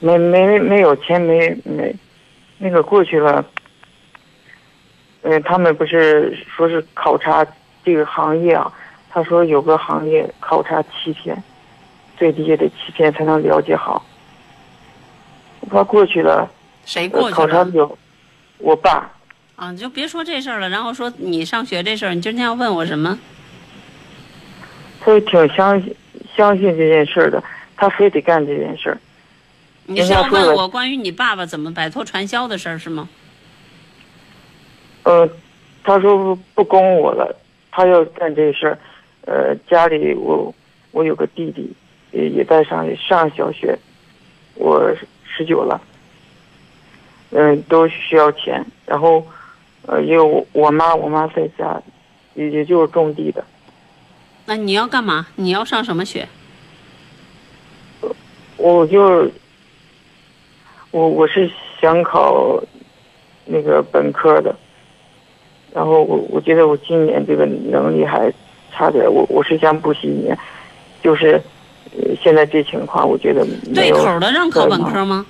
[0.00, 1.94] 没没没有钱没没，
[2.58, 3.44] 那个过去了。
[5.22, 7.46] 嗯，他们不是说是考察
[7.84, 8.72] 这个行业啊？
[9.10, 11.40] 他说有个行业考察七天，
[12.16, 14.04] 最低也得七天才能了解好。
[15.60, 16.50] 我爸过去了，
[16.84, 17.70] 谁过去考察了？
[17.70, 17.98] 有
[18.58, 19.08] 我爸，
[19.56, 23.18] 啊，你就别说这事儿了，然后说你上学这事儿，你今天要问我什么？
[25.00, 25.94] 他也挺相信
[26.36, 27.42] 相信这件事儿的，
[27.76, 28.98] 他非得干这件事儿。
[29.86, 33.08] 你是要问我关于你爸爸怎么摆脱传销的事儿是吗？
[35.02, 35.28] 呃，
[35.82, 37.36] 他说不不供我了，
[37.70, 38.78] 他要干这事儿。
[39.26, 40.52] 呃，家里我
[40.92, 41.72] 我有个弟弟，
[42.12, 43.78] 也也在上上小学，
[44.54, 44.92] 我
[45.24, 45.80] 十九了，
[47.30, 48.64] 嗯、都需要钱。
[48.86, 49.26] 然后，
[49.86, 51.80] 呃，也有我我妈，我妈在家，
[52.34, 53.44] 也也就是种地的。
[54.46, 55.26] 那你要干嘛？
[55.36, 56.28] 你要上什么学？
[58.56, 59.28] 我就
[60.92, 62.62] 我我是想考
[63.44, 64.54] 那个本科的，
[65.74, 68.32] 然后我我觉得我今年这个能力还
[68.72, 70.38] 差点，我我是想补习一年，
[71.02, 71.42] 就是
[71.96, 75.26] 呃现在这情况，我觉得没对口的让考本科吗？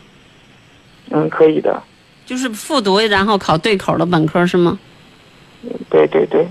[1.10, 1.82] 嗯，可以的，
[2.24, 4.78] 就是复读然后考对口的本科是吗？
[5.90, 6.46] 对对对，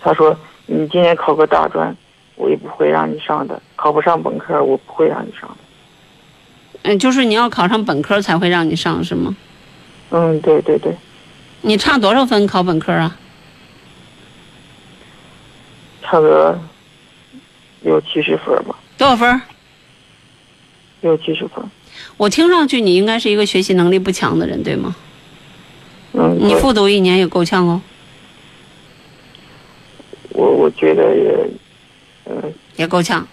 [0.00, 1.96] 他说你今年考个大专，
[2.36, 5.56] 我也不会让你上的，考不上本科，我不会让你上的。
[6.82, 9.34] 嗯，就是你要考上本科才会让你上是吗？
[10.10, 10.94] 嗯，对对对，
[11.62, 13.16] 你差多少分考本科啊？
[16.02, 16.58] 差个
[17.80, 19.40] 六七十分吧，多少分？
[21.00, 21.64] 六七十分。
[22.16, 24.94] 我听上去你应该是一个学习能力不强的人，对吗？
[26.12, 27.80] 嗯，你复读一年也够呛哦，
[30.30, 31.50] 我我觉得也，
[32.24, 32.34] 呃，
[32.76, 33.26] 也够呛。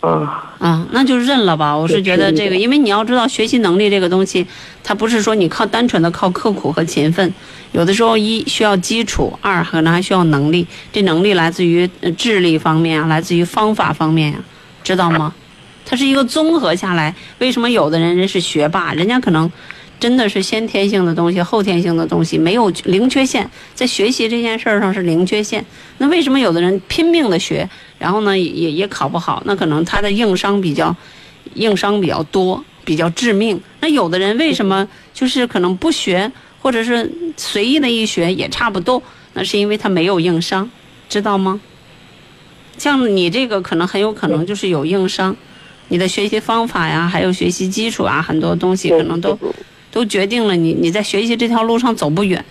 [0.00, 1.76] 啊，啊，那就认了吧。
[1.76, 4.46] 我是觉得这个，因为你要知道，学习能力这个东西，
[4.84, 7.34] 它不是说你靠单纯的靠刻苦和勤奋，
[7.72, 10.66] 有的时候一需要基础，二可能还需要能力。
[10.92, 14.38] 这能力来自于呃智力方面啊，来自于方法方面呀、
[14.84, 15.34] 知道吗？
[15.84, 17.14] 它是一个综合下来。
[17.38, 19.50] 为什么有的人人是学霸，人家可能
[19.98, 25.64] 真的是先天性的东西，后天性的东西没有零缺陷，在学习这件事儿上是零缺陷。
[25.98, 27.68] 那为什么有的人拼命的学，
[27.98, 29.42] 然后呢也也考不好？
[29.46, 30.94] 那可能他的硬伤比较
[31.54, 33.60] 硬伤比较多，比较致命。
[33.80, 36.30] 那有的人为什么就是可能不学，
[36.60, 39.02] 或者是随意的一学也差不多？
[39.32, 40.70] 那是因为他没有硬伤，
[41.08, 41.60] 知道吗？
[42.78, 45.34] 像你这个可能很有可能就是有硬伤，
[45.88, 49.38] 你的学习方法呀，还有学习基础啊，很多东西可能都
[49.96, 52.44] 都决定了你你在学习这条路上走不远。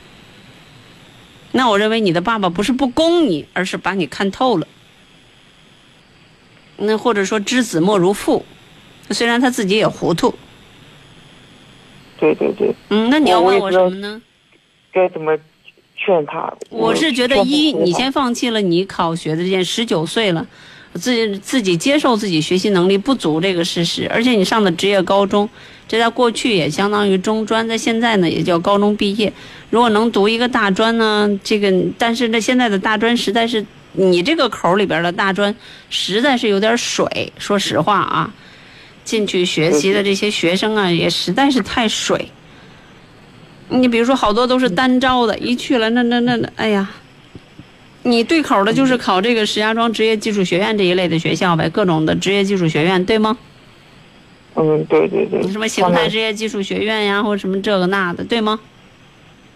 [1.51, 4.67] 那我认为你的爸爸不是不供你，而是把你看透了。
[6.77, 8.43] 那或者说知子莫如父，
[9.11, 10.33] 虽然他自己也糊涂。
[12.17, 14.19] 对对对，嗯，那你要问我什么呢？
[14.91, 15.37] 该怎么
[15.95, 16.51] 劝他？
[16.71, 20.47] 我是觉得一，你先放弃了你考学的这件，十九岁了，
[20.95, 25.49] 自己自己接受自己学习能力不足这个事实，而且你上的职业高中，
[25.87, 29.31] 这在过去也相当于中专，在现在呢也叫高中毕业。
[29.69, 35.53] 如果能读一个大专呢，这个但是那现在的大专实在是你这个口里边的大专
[35.89, 38.33] 实在是有点水，说实话啊，
[39.03, 42.31] 进去学习的这些学生啊也实在是太水。
[43.67, 46.89] 你比如说，好多都是单招的，一去了那那那那，哎呀，
[48.05, 53.35] 你对口的就是考这个石家庄职业技术学院这一类的学校呗，各种的职业技术学院，对吗？
[54.53, 58.59] 嗯，对对对，什么邢台职业技术学院呀，或者什么这个那的，对吗？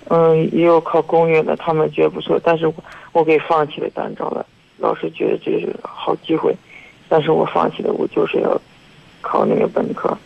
[0.10, 2.74] 嗯，也有考公园的，他们觉得不错，但是我
[3.12, 4.44] 我给放弃了单招了。
[4.80, 6.52] 老师觉得这是好机会，
[7.08, 8.60] 但是我放弃了，我就是要
[9.22, 10.18] 考那个本科。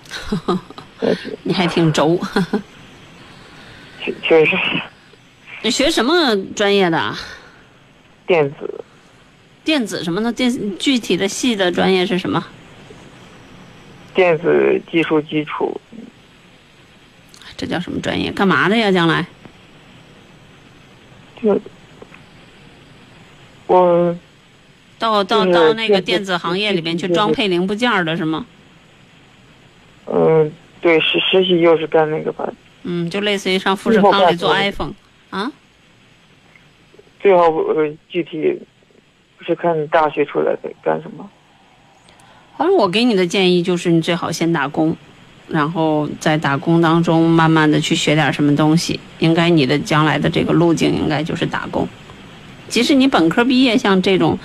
[1.43, 2.17] 你还挺轴。
[4.01, 4.57] 确确实是
[5.61, 7.19] 你学什么专业的啊？
[8.25, 8.83] 电子，
[9.63, 10.31] 电子什么呢？
[10.31, 12.43] 电具体的系的专业是什么？
[14.13, 15.79] 电子技术基础，
[17.57, 18.31] 这叫什么专业？
[18.31, 18.91] 干嘛的呀？
[18.91, 19.25] 将来？
[21.41, 21.59] 就
[23.67, 24.15] 我
[24.99, 28.45] 到到到那个电子行业里边去装配零部件儿的是吗？
[30.05, 32.47] 嗯，对实实习就是干那个吧，
[32.83, 34.93] 嗯，就类似于上富士康里做 iPhone
[35.29, 35.51] 啊？
[37.23, 38.59] 最好呃具体
[39.37, 41.27] 不是看你大学出来的干什么。
[42.57, 44.93] 反正我给你的建议就是，你最好先打工，
[45.47, 48.99] 然后在打工当中慢慢的去学点什么东西。
[49.19, 51.87] 应该你的将来的这个路径应该就是打工。
[52.67, 54.37] 即使你本科毕业，像这种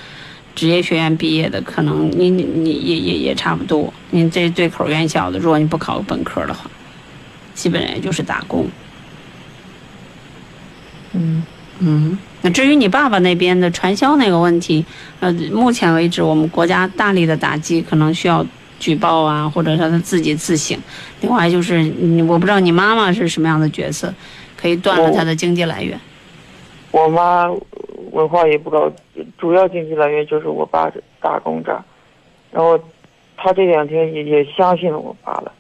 [0.55, 3.93] 职业学院毕业的，可能你你你也也也差不多。
[4.11, 6.71] 你这对口院校的，如果你不考本科的话，
[7.55, 8.69] 基本上也就是打工。
[11.13, 11.43] 嗯
[11.81, 14.85] 嗯，那至于你爸爸那边的传销那个问题，
[15.21, 18.47] 呃，目前为止我们国家大力的打击，可能需要
[18.79, 20.79] 举报啊，或者让他自己自省。
[21.21, 24.15] 另外就是，嗯我不知道你妈妈是什么样的角色，
[24.57, 25.99] 可以断了他的经济来源。
[26.93, 27.51] 我妈
[28.13, 28.91] 文化也不高，
[29.37, 31.83] 主要经济来源就是我爸打工这儿，
[32.53, 32.79] 然后
[33.37, 35.53] 他这两天也也相信了我爸了。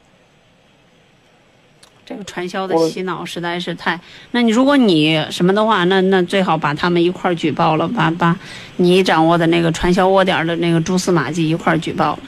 [2.08, 4.00] 这个传销的洗脑实在是太……
[4.30, 8.34] 那你如果你什么的话，那那最好把他们一块儿举报了，把把
[8.78, 12.18] 你掌握的那个传销窝点的那个蛛丝马迹一块儿举报了，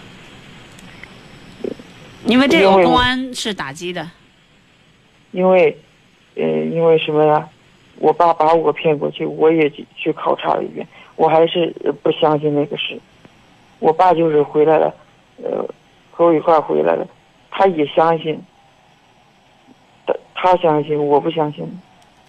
[2.26, 4.06] 因为这个公安是打击的。
[5.30, 5.74] 因为，
[6.34, 7.48] 呃，因为什么呀？
[7.96, 13.00] 我爸把我骗过去，我也去去考察了一遍，我还是呃不相信那个事。
[13.78, 14.94] 我爸就是回来了，
[15.42, 15.66] 呃，
[16.10, 17.06] 和我一块儿回来了，
[17.50, 18.38] 他也相信，
[20.42, 21.62] 他相信，我不相信。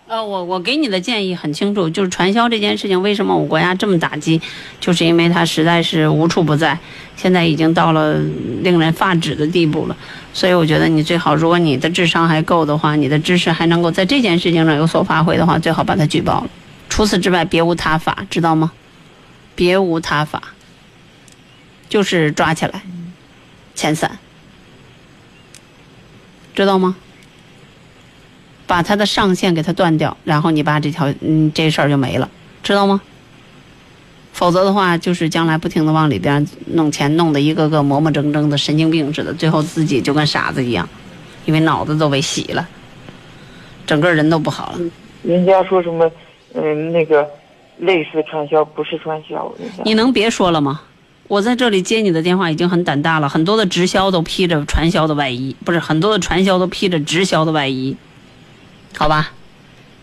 [0.07, 4.41] 呃，我我给你的建议很清楚，就是传销这件事情，为什么我们国家这么打击，
[4.81, 6.77] 就是因为它实在是无处不在，
[7.15, 8.19] 现在已经到了
[8.61, 9.95] 令人发指的地步了。
[10.33, 16.49] 所以我觉得你最好，如果你的智商还够的话，你的知识还能够在这件事情上有所发挥的话，最好把它举报了。
[16.89, 18.73] 除此之外，别无他法，知道吗？
[19.55, 20.41] 别无他法，
[21.87, 22.81] 就是抓起来，
[23.77, 24.19] 遣散，
[26.53, 26.97] 知道吗？
[28.71, 32.29] 把他的上限给他断掉，然后你把这条嗯这事儿就没了，
[32.63, 33.01] 知道吗？
[34.31, 40.87] 否则的话，就是将来不停的往里边弄钱，弄得一个个磨磨蹭蹭的神经病似的，最后自己就跟傻子一样，
[41.43, 42.65] 因为脑子都被洗了，
[43.85, 44.79] 整个人都不好了。
[45.23, 46.09] 人家说什么，
[46.53, 47.27] 嗯、那个
[47.79, 49.53] 类似传销不是传销，
[49.83, 50.79] 你能别说了吗？
[51.27, 57.97] 我在这里接你的电话已经很胆大了，很多的直销都披着传销的外衣，不是很多的传销都披着直销的外衣，
[58.97, 59.31] 好吧？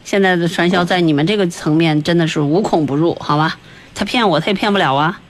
[0.05, 3.59] 现在的传销在你们这个层面真的是无孔不入，好吧？
[3.95, 5.20] 他骗我，他也骗不了啊。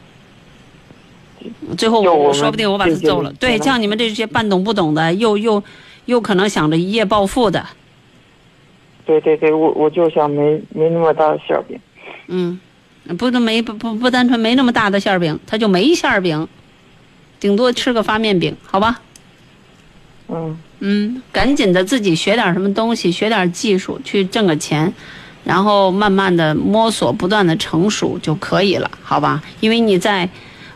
[1.76, 3.32] 最后我我说不定我把他揍了。
[3.34, 5.62] 对，像你们这些半懂不懂的，又又
[6.04, 7.66] 又可能想着一夜暴富的。
[9.04, 11.80] 对对对，我我就想没没那么大的馅儿饼。
[12.26, 12.60] 嗯，
[13.16, 16.46] 不都没不不不单纯没那么大的馅儿饼，他就没馅儿饼，
[17.40, 19.00] 顶多吃个发面饼，好吧？
[20.28, 24.92] 嗯嗯，赶紧的自己学点什么东西，学点技术去挣个钱，
[25.44, 29.42] 然后慢慢的摸索，不断的成熟就可以了，好吧？
[29.60, 30.28] 因为你在，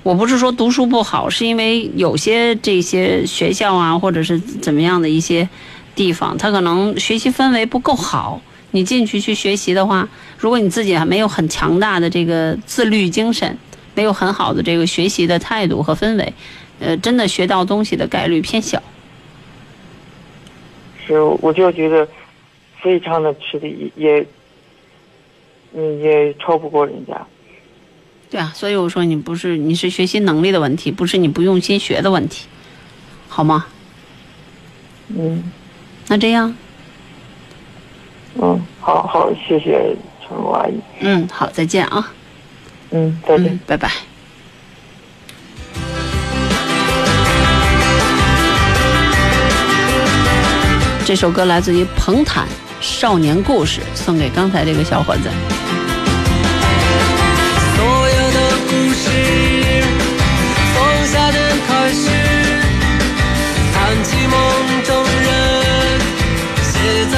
[0.03, 5.49] 我不是说读书不好，是因为有些这些学校啊，或者是怎么样的一些
[5.95, 8.41] 地方，他可能学习氛围不够好。
[8.73, 13.57] 你进去去学习的话，如果你自己还没有很强大的这个自律精神，
[13.95, 16.33] 没有很好的这个学习的态度和氛围，
[16.81, 18.83] 呃，真的学到东西的概率偏小。
[21.07, 22.07] 是，我就觉得
[22.81, 24.25] 非常的吃力，也
[25.75, 27.21] 嗯也超不过人家。
[28.31, 32.47] 对啊，所以我说你不是你是学习能力的问题，不是你不用心学的问题，
[33.29, 33.67] 好吗？
[35.15, 35.43] 嗯
[36.09, 36.55] 那这样，
[38.41, 39.95] 嗯，好好，谢谢
[40.27, 40.75] 陈露阿姨。
[41.01, 42.13] 嗯，好，再见啊，
[42.91, 43.49] 嗯，再见。
[43.49, 43.91] 嗯，拜拜。
[51.13, 52.47] 这首歌来自于彭坦
[52.81, 55.25] 《少年故事》，送给刚才这个小伙子。
[57.77, 59.11] 所有的故事
[60.73, 60.75] 从
[61.13, 61.39] 夏天
[61.69, 62.09] 开始，
[63.75, 64.41] 谈起梦
[64.87, 66.01] 中人，
[66.63, 67.15] 写在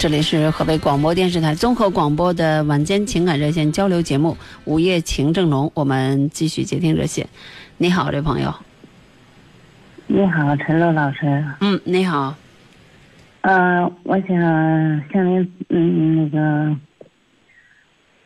[0.00, 4.32] 这里是河北广播电视台综合广播的晚间情感热线交流节目
[4.64, 7.28] 《午夜情正浓》，我们继续接听热线。
[7.76, 8.50] 你好，这朋友。
[10.06, 11.44] 你好，陈乐老师。
[11.60, 12.34] 嗯，你好。
[13.42, 14.38] 嗯、我想
[15.12, 16.76] 向您嗯那个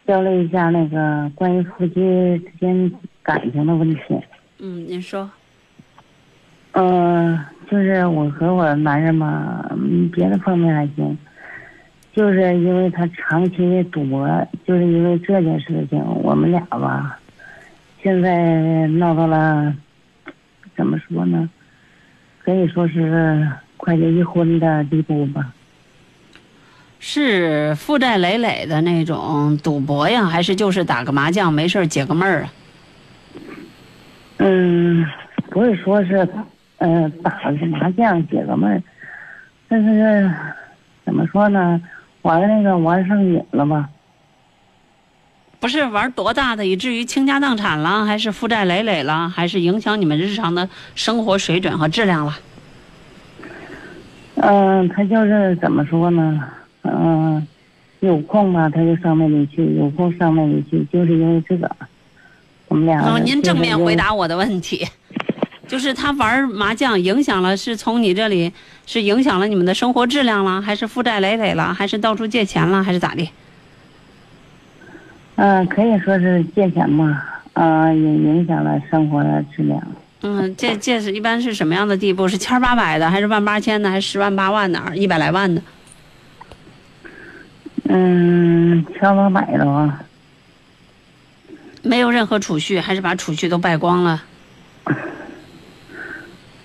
[0.06, 4.00] 交流一下那个关于夫妻之间感情的问题。
[4.60, 5.28] 嗯，您说。
[6.70, 7.36] 嗯、
[7.68, 11.18] 就是我和我男人嘛，嗯，别的方面还行，
[12.14, 14.28] 就是因为他长期的赌博，
[14.64, 17.18] 就是因为这件事情，我们俩吧，
[18.02, 19.74] 现在闹到了，
[20.76, 21.50] 怎么说呢？
[22.44, 25.52] 可以说是快离婚的地步吧。
[27.00, 32.52] 是负债累累的那种赌博呀，还是就是打个麻将没事儿解个闷儿啊？
[34.38, 35.04] 嗯，
[35.50, 36.28] 不是说是，
[36.78, 38.82] 呃，打个麻将解个闷儿，
[39.68, 40.30] 但是
[41.04, 41.80] 怎么说呢？
[42.24, 43.88] 玩那个玩上瘾了吧？
[45.60, 52.38] 不是玩多大的，以至于倾家荡产了，还是负债累累了，还是影响你们日常的生活水准和质量了？
[54.36, 56.42] 嗯、他就是怎么说呢？
[56.82, 57.46] 嗯、
[58.00, 61.70] 有空吧，他就上那里去；有空上那里去，就是因为这个，
[62.68, 63.00] 我们俩。
[63.02, 64.04] 哦，您正面回答。
[64.04, 64.86] 答我的问题，
[65.66, 68.52] 就是他玩麻将影响了，是从你这里
[68.86, 73.30] 是影响了你们的生活质量了，还是负债累累了，还是到处借钱了，还是咋的？
[75.36, 77.22] 嗯、可以说是借钱嘛，
[77.54, 79.82] 啊、也影响了生活的质量。
[80.22, 82.28] 嗯，借借是一般是什么样的地步？
[82.28, 85.60] 是千八百的，还是万八千的，还是十万八万的，一百来万的？
[87.88, 90.00] 嗯，千八百的啊。
[91.82, 94.22] 没有任何储蓄，还是把储蓄都败光了？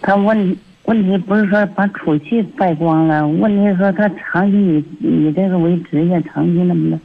[0.01, 6.99] 他问问题不是说把储蓄败光了，问题是说他长期以以这个为职业，长期那么的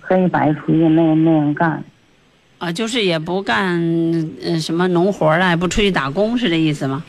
[0.00, 1.82] 黑白出去那样那样干。
[2.58, 3.80] 啊，就是也不干
[4.44, 7.02] 呃什么农活了，也不出去打工，是这意思吗？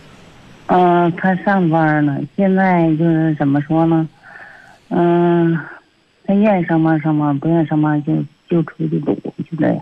[0.67, 4.07] 嗯、他上班呢，现在就是怎么说呢？
[4.89, 5.59] 嗯、
[6.25, 8.15] 他愿意上班上班，不愿意上班就
[8.49, 9.13] 就出去赌，
[9.49, 9.79] 就这样。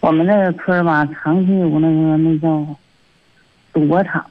[0.00, 2.64] 我们那个村吧，长期有那个那叫
[3.74, 4.24] 赌博场，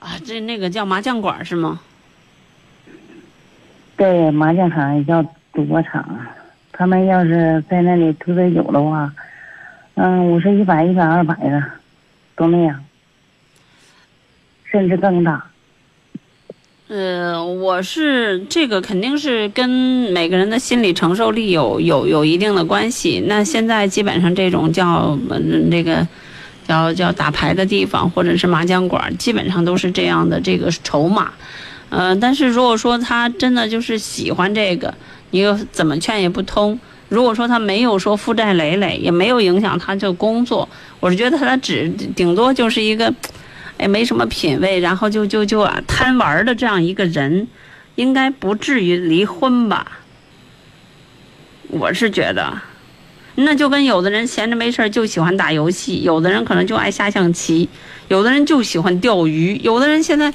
[0.00, 1.80] 啊，这那个叫麻将馆是吗？
[3.96, 5.22] 对，麻将场也叫
[5.52, 6.18] 赌博场。
[6.72, 9.12] 他们要是在那里特别有的话，
[9.94, 11.62] 嗯，五十、一百、一百、二百的，
[12.34, 12.84] 都那样，
[14.64, 15.46] 甚至更大。
[16.88, 19.68] 呃，我是这个肯定是跟
[20.12, 23.24] 每个人的心理承受力有有有一定的关系。
[23.26, 26.06] 那现在基本上这种叫呃那个
[26.66, 31.32] 叫叫打牌的地方或者是麻将馆，基本上都是这样的这个筹码。
[31.88, 34.92] 呃，但是如果说他真的就是喜欢这个，
[35.30, 36.78] 你又怎么劝也不通。
[37.08, 43.14] 如果说他没有说负债累累，也没有影响他这工作，我是觉得他只顶多就是一个。
[43.78, 47.46] 哎，没什么品位，然后就就就啊贪玩的这样一个人，
[47.96, 49.98] 应该不至于离婚吧？
[51.68, 52.58] 我是觉得，
[53.36, 57.68] 那就跟有的人闲着没事儿就喜欢打游戏，有的人可能就爱下象棋，
[58.08, 60.32] 有的人就喜欢钓鱼，有的人现在，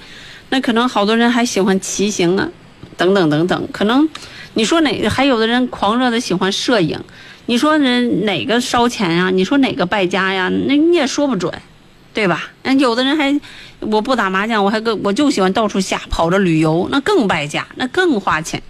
[0.50, 2.48] 那可能好多人还喜欢骑行啊，
[2.96, 4.08] 等等等等，可能
[4.54, 7.00] 你说哪还有的人狂热的喜欢摄影，
[7.48, 9.30] 你说人哪个烧钱呀？
[9.30, 10.50] 你说哪个败家呀？
[10.68, 11.52] 那你也说不准。
[12.14, 12.44] 对吧？
[12.64, 13.40] 嗯，有的人还，
[13.80, 18.62] 我不打麻将，我还跟我就喜欢到处瞎跑着旅游，那更败家，那更花钱。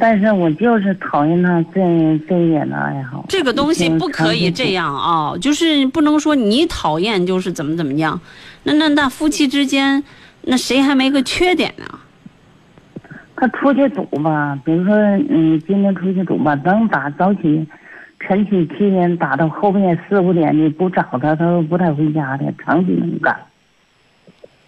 [0.00, 1.80] 但是我就是讨厌他这
[2.28, 3.24] 这一点的爱好。
[3.28, 8.20] 这个东西不可以这样啊、就是不能说你讨厌就是怎么怎么样。
[8.64, 10.02] 那那那夫妻之间，
[10.42, 11.84] 那谁还没个缺点呢？
[13.36, 17.66] 他出去赌吧，比如说，嗯，今天出去赌吧，能打早起，
[18.18, 23.36] 晨起七点打到后面四五点，你不找他，他都不太回家的，长期能干。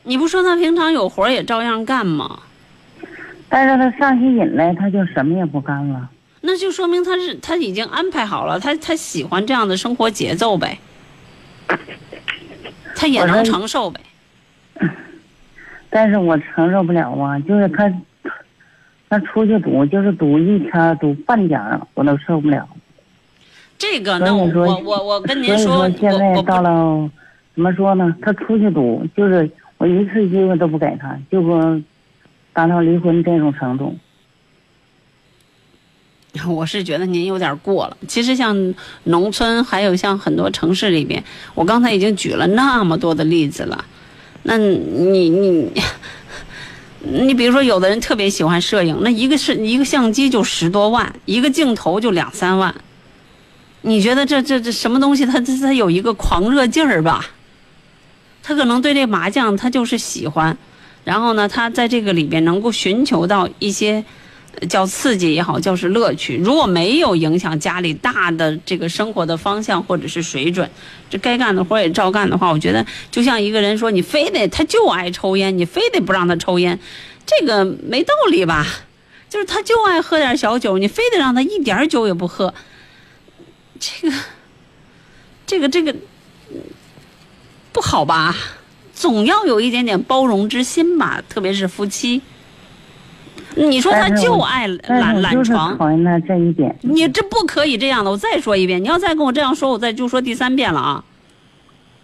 [0.04, 2.38] 你不说他平常有活儿也照样干吗？
[3.50, 6.08] 但是他上起瘾来，他就什么也不干了。
[6.40, 10.78] 那就说明他是他已经安排好了，他他喜欢这样的生活节奏呗，
[12.96, 14.00] 他也能承受呗。
[15.90, 17.92] 但是我承受不了啊，就是他，
[19.08, 22.66] 他出去赌，就是赌一天，赌半点儿，我都受不了。
[23.76, 27.10] 这个，那我我我我跟您说，说现在到了，
[27.54, 28.14] 怎么说呢？
[28.22, 31.82] 他出去赌，就是我一次机会都不给他，就说
[32.52, 33.96] 达到离婚这种程度。
[36.48, 37.96] 我是觉得您有点过了。
[38.06, 38.74] 其实像
[39.04, 41.24] 农村，还有像很多城市里边，
[41.54, 43.84] 我刚才已经举了那么多的例子了。
[44.44, 45.72] 那你你
[47.00, 52.74] 你比如说，有的人特别喜欢摄影，那一个是一个相机就十多万，一个镜头就两三万。
[53.82, 55.26] 你觉得这这这什么东西？
[55.26, 57.26] 他他他有一个狂热劲儿吧？
[58.42, 60.56] 他可能对这麻将他就是喜欢，
[61.10, 64.04] 然后呢，他在这个里边能够寻求到一些。
[64.68, 66.36] 叫刺激也好，叫是乐趣。
[66.36, 70.68] 如果没有影响家里大的这个生活的方向或者是水准，
[71.08, 76.78] 这该干的活也照干的话，我觉得就像一个人说，你非得他就爱抽烟，你非得不让他抽烟，
[77.24, 78.66] 这个没道理吧？
[79.30, 82.52] 就是他就爱喝点小酒，你非得让他一点酒也不喝，
[83.78, 84.16] 这个，
[85.46, 85.94] 这个，这个
[87.72, 88.36] 不好吧？
[89.00, 92.20] 总要有一点点包容之心吧，特别是夫妻。
[93.54, 96.76] 你说他就爱懒懒床，讨厌他这一点。
[96.82, 98.10] 你这不可以这样的。
[98.10, 101.04] 我再说一遍，你要再跟我这样说，我再就说第三遍了啊！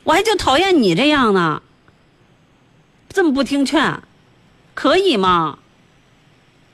[0.04, 1.60] 我还就讨厌你这样呢，
[3.10, 4.00] 这么不听劝，
[4.72, 5.58] 可以吗？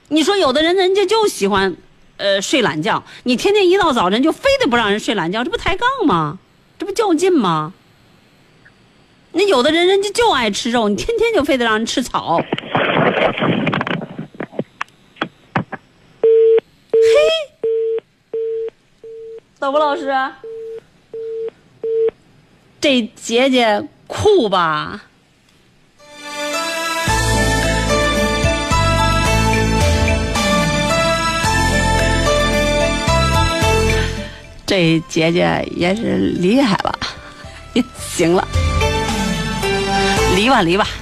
[0.06, 1.74] 你说有的人人家就喜欢，
[2.18, 6.38] 呃，睡懒觉，你天天一到早晨就非得不让人睡懒觉，这不抬杠吗？
[6.78, 7.74] 这不较劲吗？
[9.32, 12.38] 那有的人人家就爱吃肉，你天天就非得让人吃草。
[16.92, 17.00] 嘿
[19.58, 20.12] 走吧，老师。
[22.80, 25.02] 这姐姐酷吧？
[34.66, 36.98] 这姐姐也是厉害了，
[37.74, 38.48] 也 行了，
[40.34, 41.01] 离吧离吧。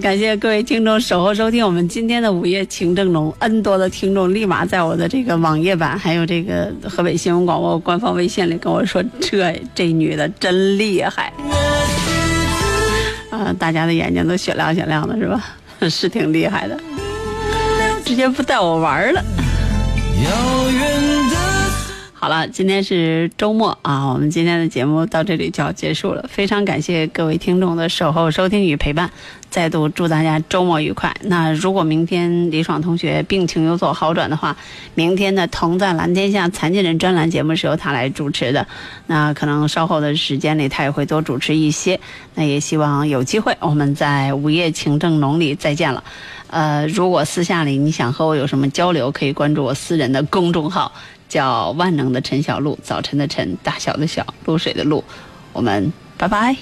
[0.00, 3.34] 感谢各位听众守候收听我们今天的午夜情正浓。
[3.40, 11.32] N 多的听众立马在我的这个网页版，还有这个河北新闻广播官方微信里跟我说：“这这女的真厉害。”
[13.30, 15.44] 啊，大家的眼睛都雪亮雪亮的，是吧？
[15.90, 16.78] 是挺厉害的，
[18.04, 19.22] 直接不带我玩了。
[20.24, 21.11] 遥远的
[22.22, 26.24] 好了，今天是周末啊，我们今天的节目到这里就要结束了。
[26.28, 29.10] 非常感谢各位听众的守候、收听与陪伴，
[29.50, 31.12] 再度祝大家周末愉快。
[31.22, 34.56] 那如果明天李爽同学病情有所好转的话，
[34.94, 38.64] 明天的《同在蓝天下》残疾人专栏节目是由他来主持的。
[39.08, 41.98] 那可能稍后的时间里他也会多主持一些。
[42.36, 46.04] 那也希望有机会我们在午夜情正浓里再见了。
[46.46, 50.92] 呃，如果私下里你想和我有什么交流，可以关注我私人的公众号。
[51.32, 55.02] 叫万能的陈小璐，早晨的晨，大小的小，露水的露，
[55.54, 56.54] 我们拜拜。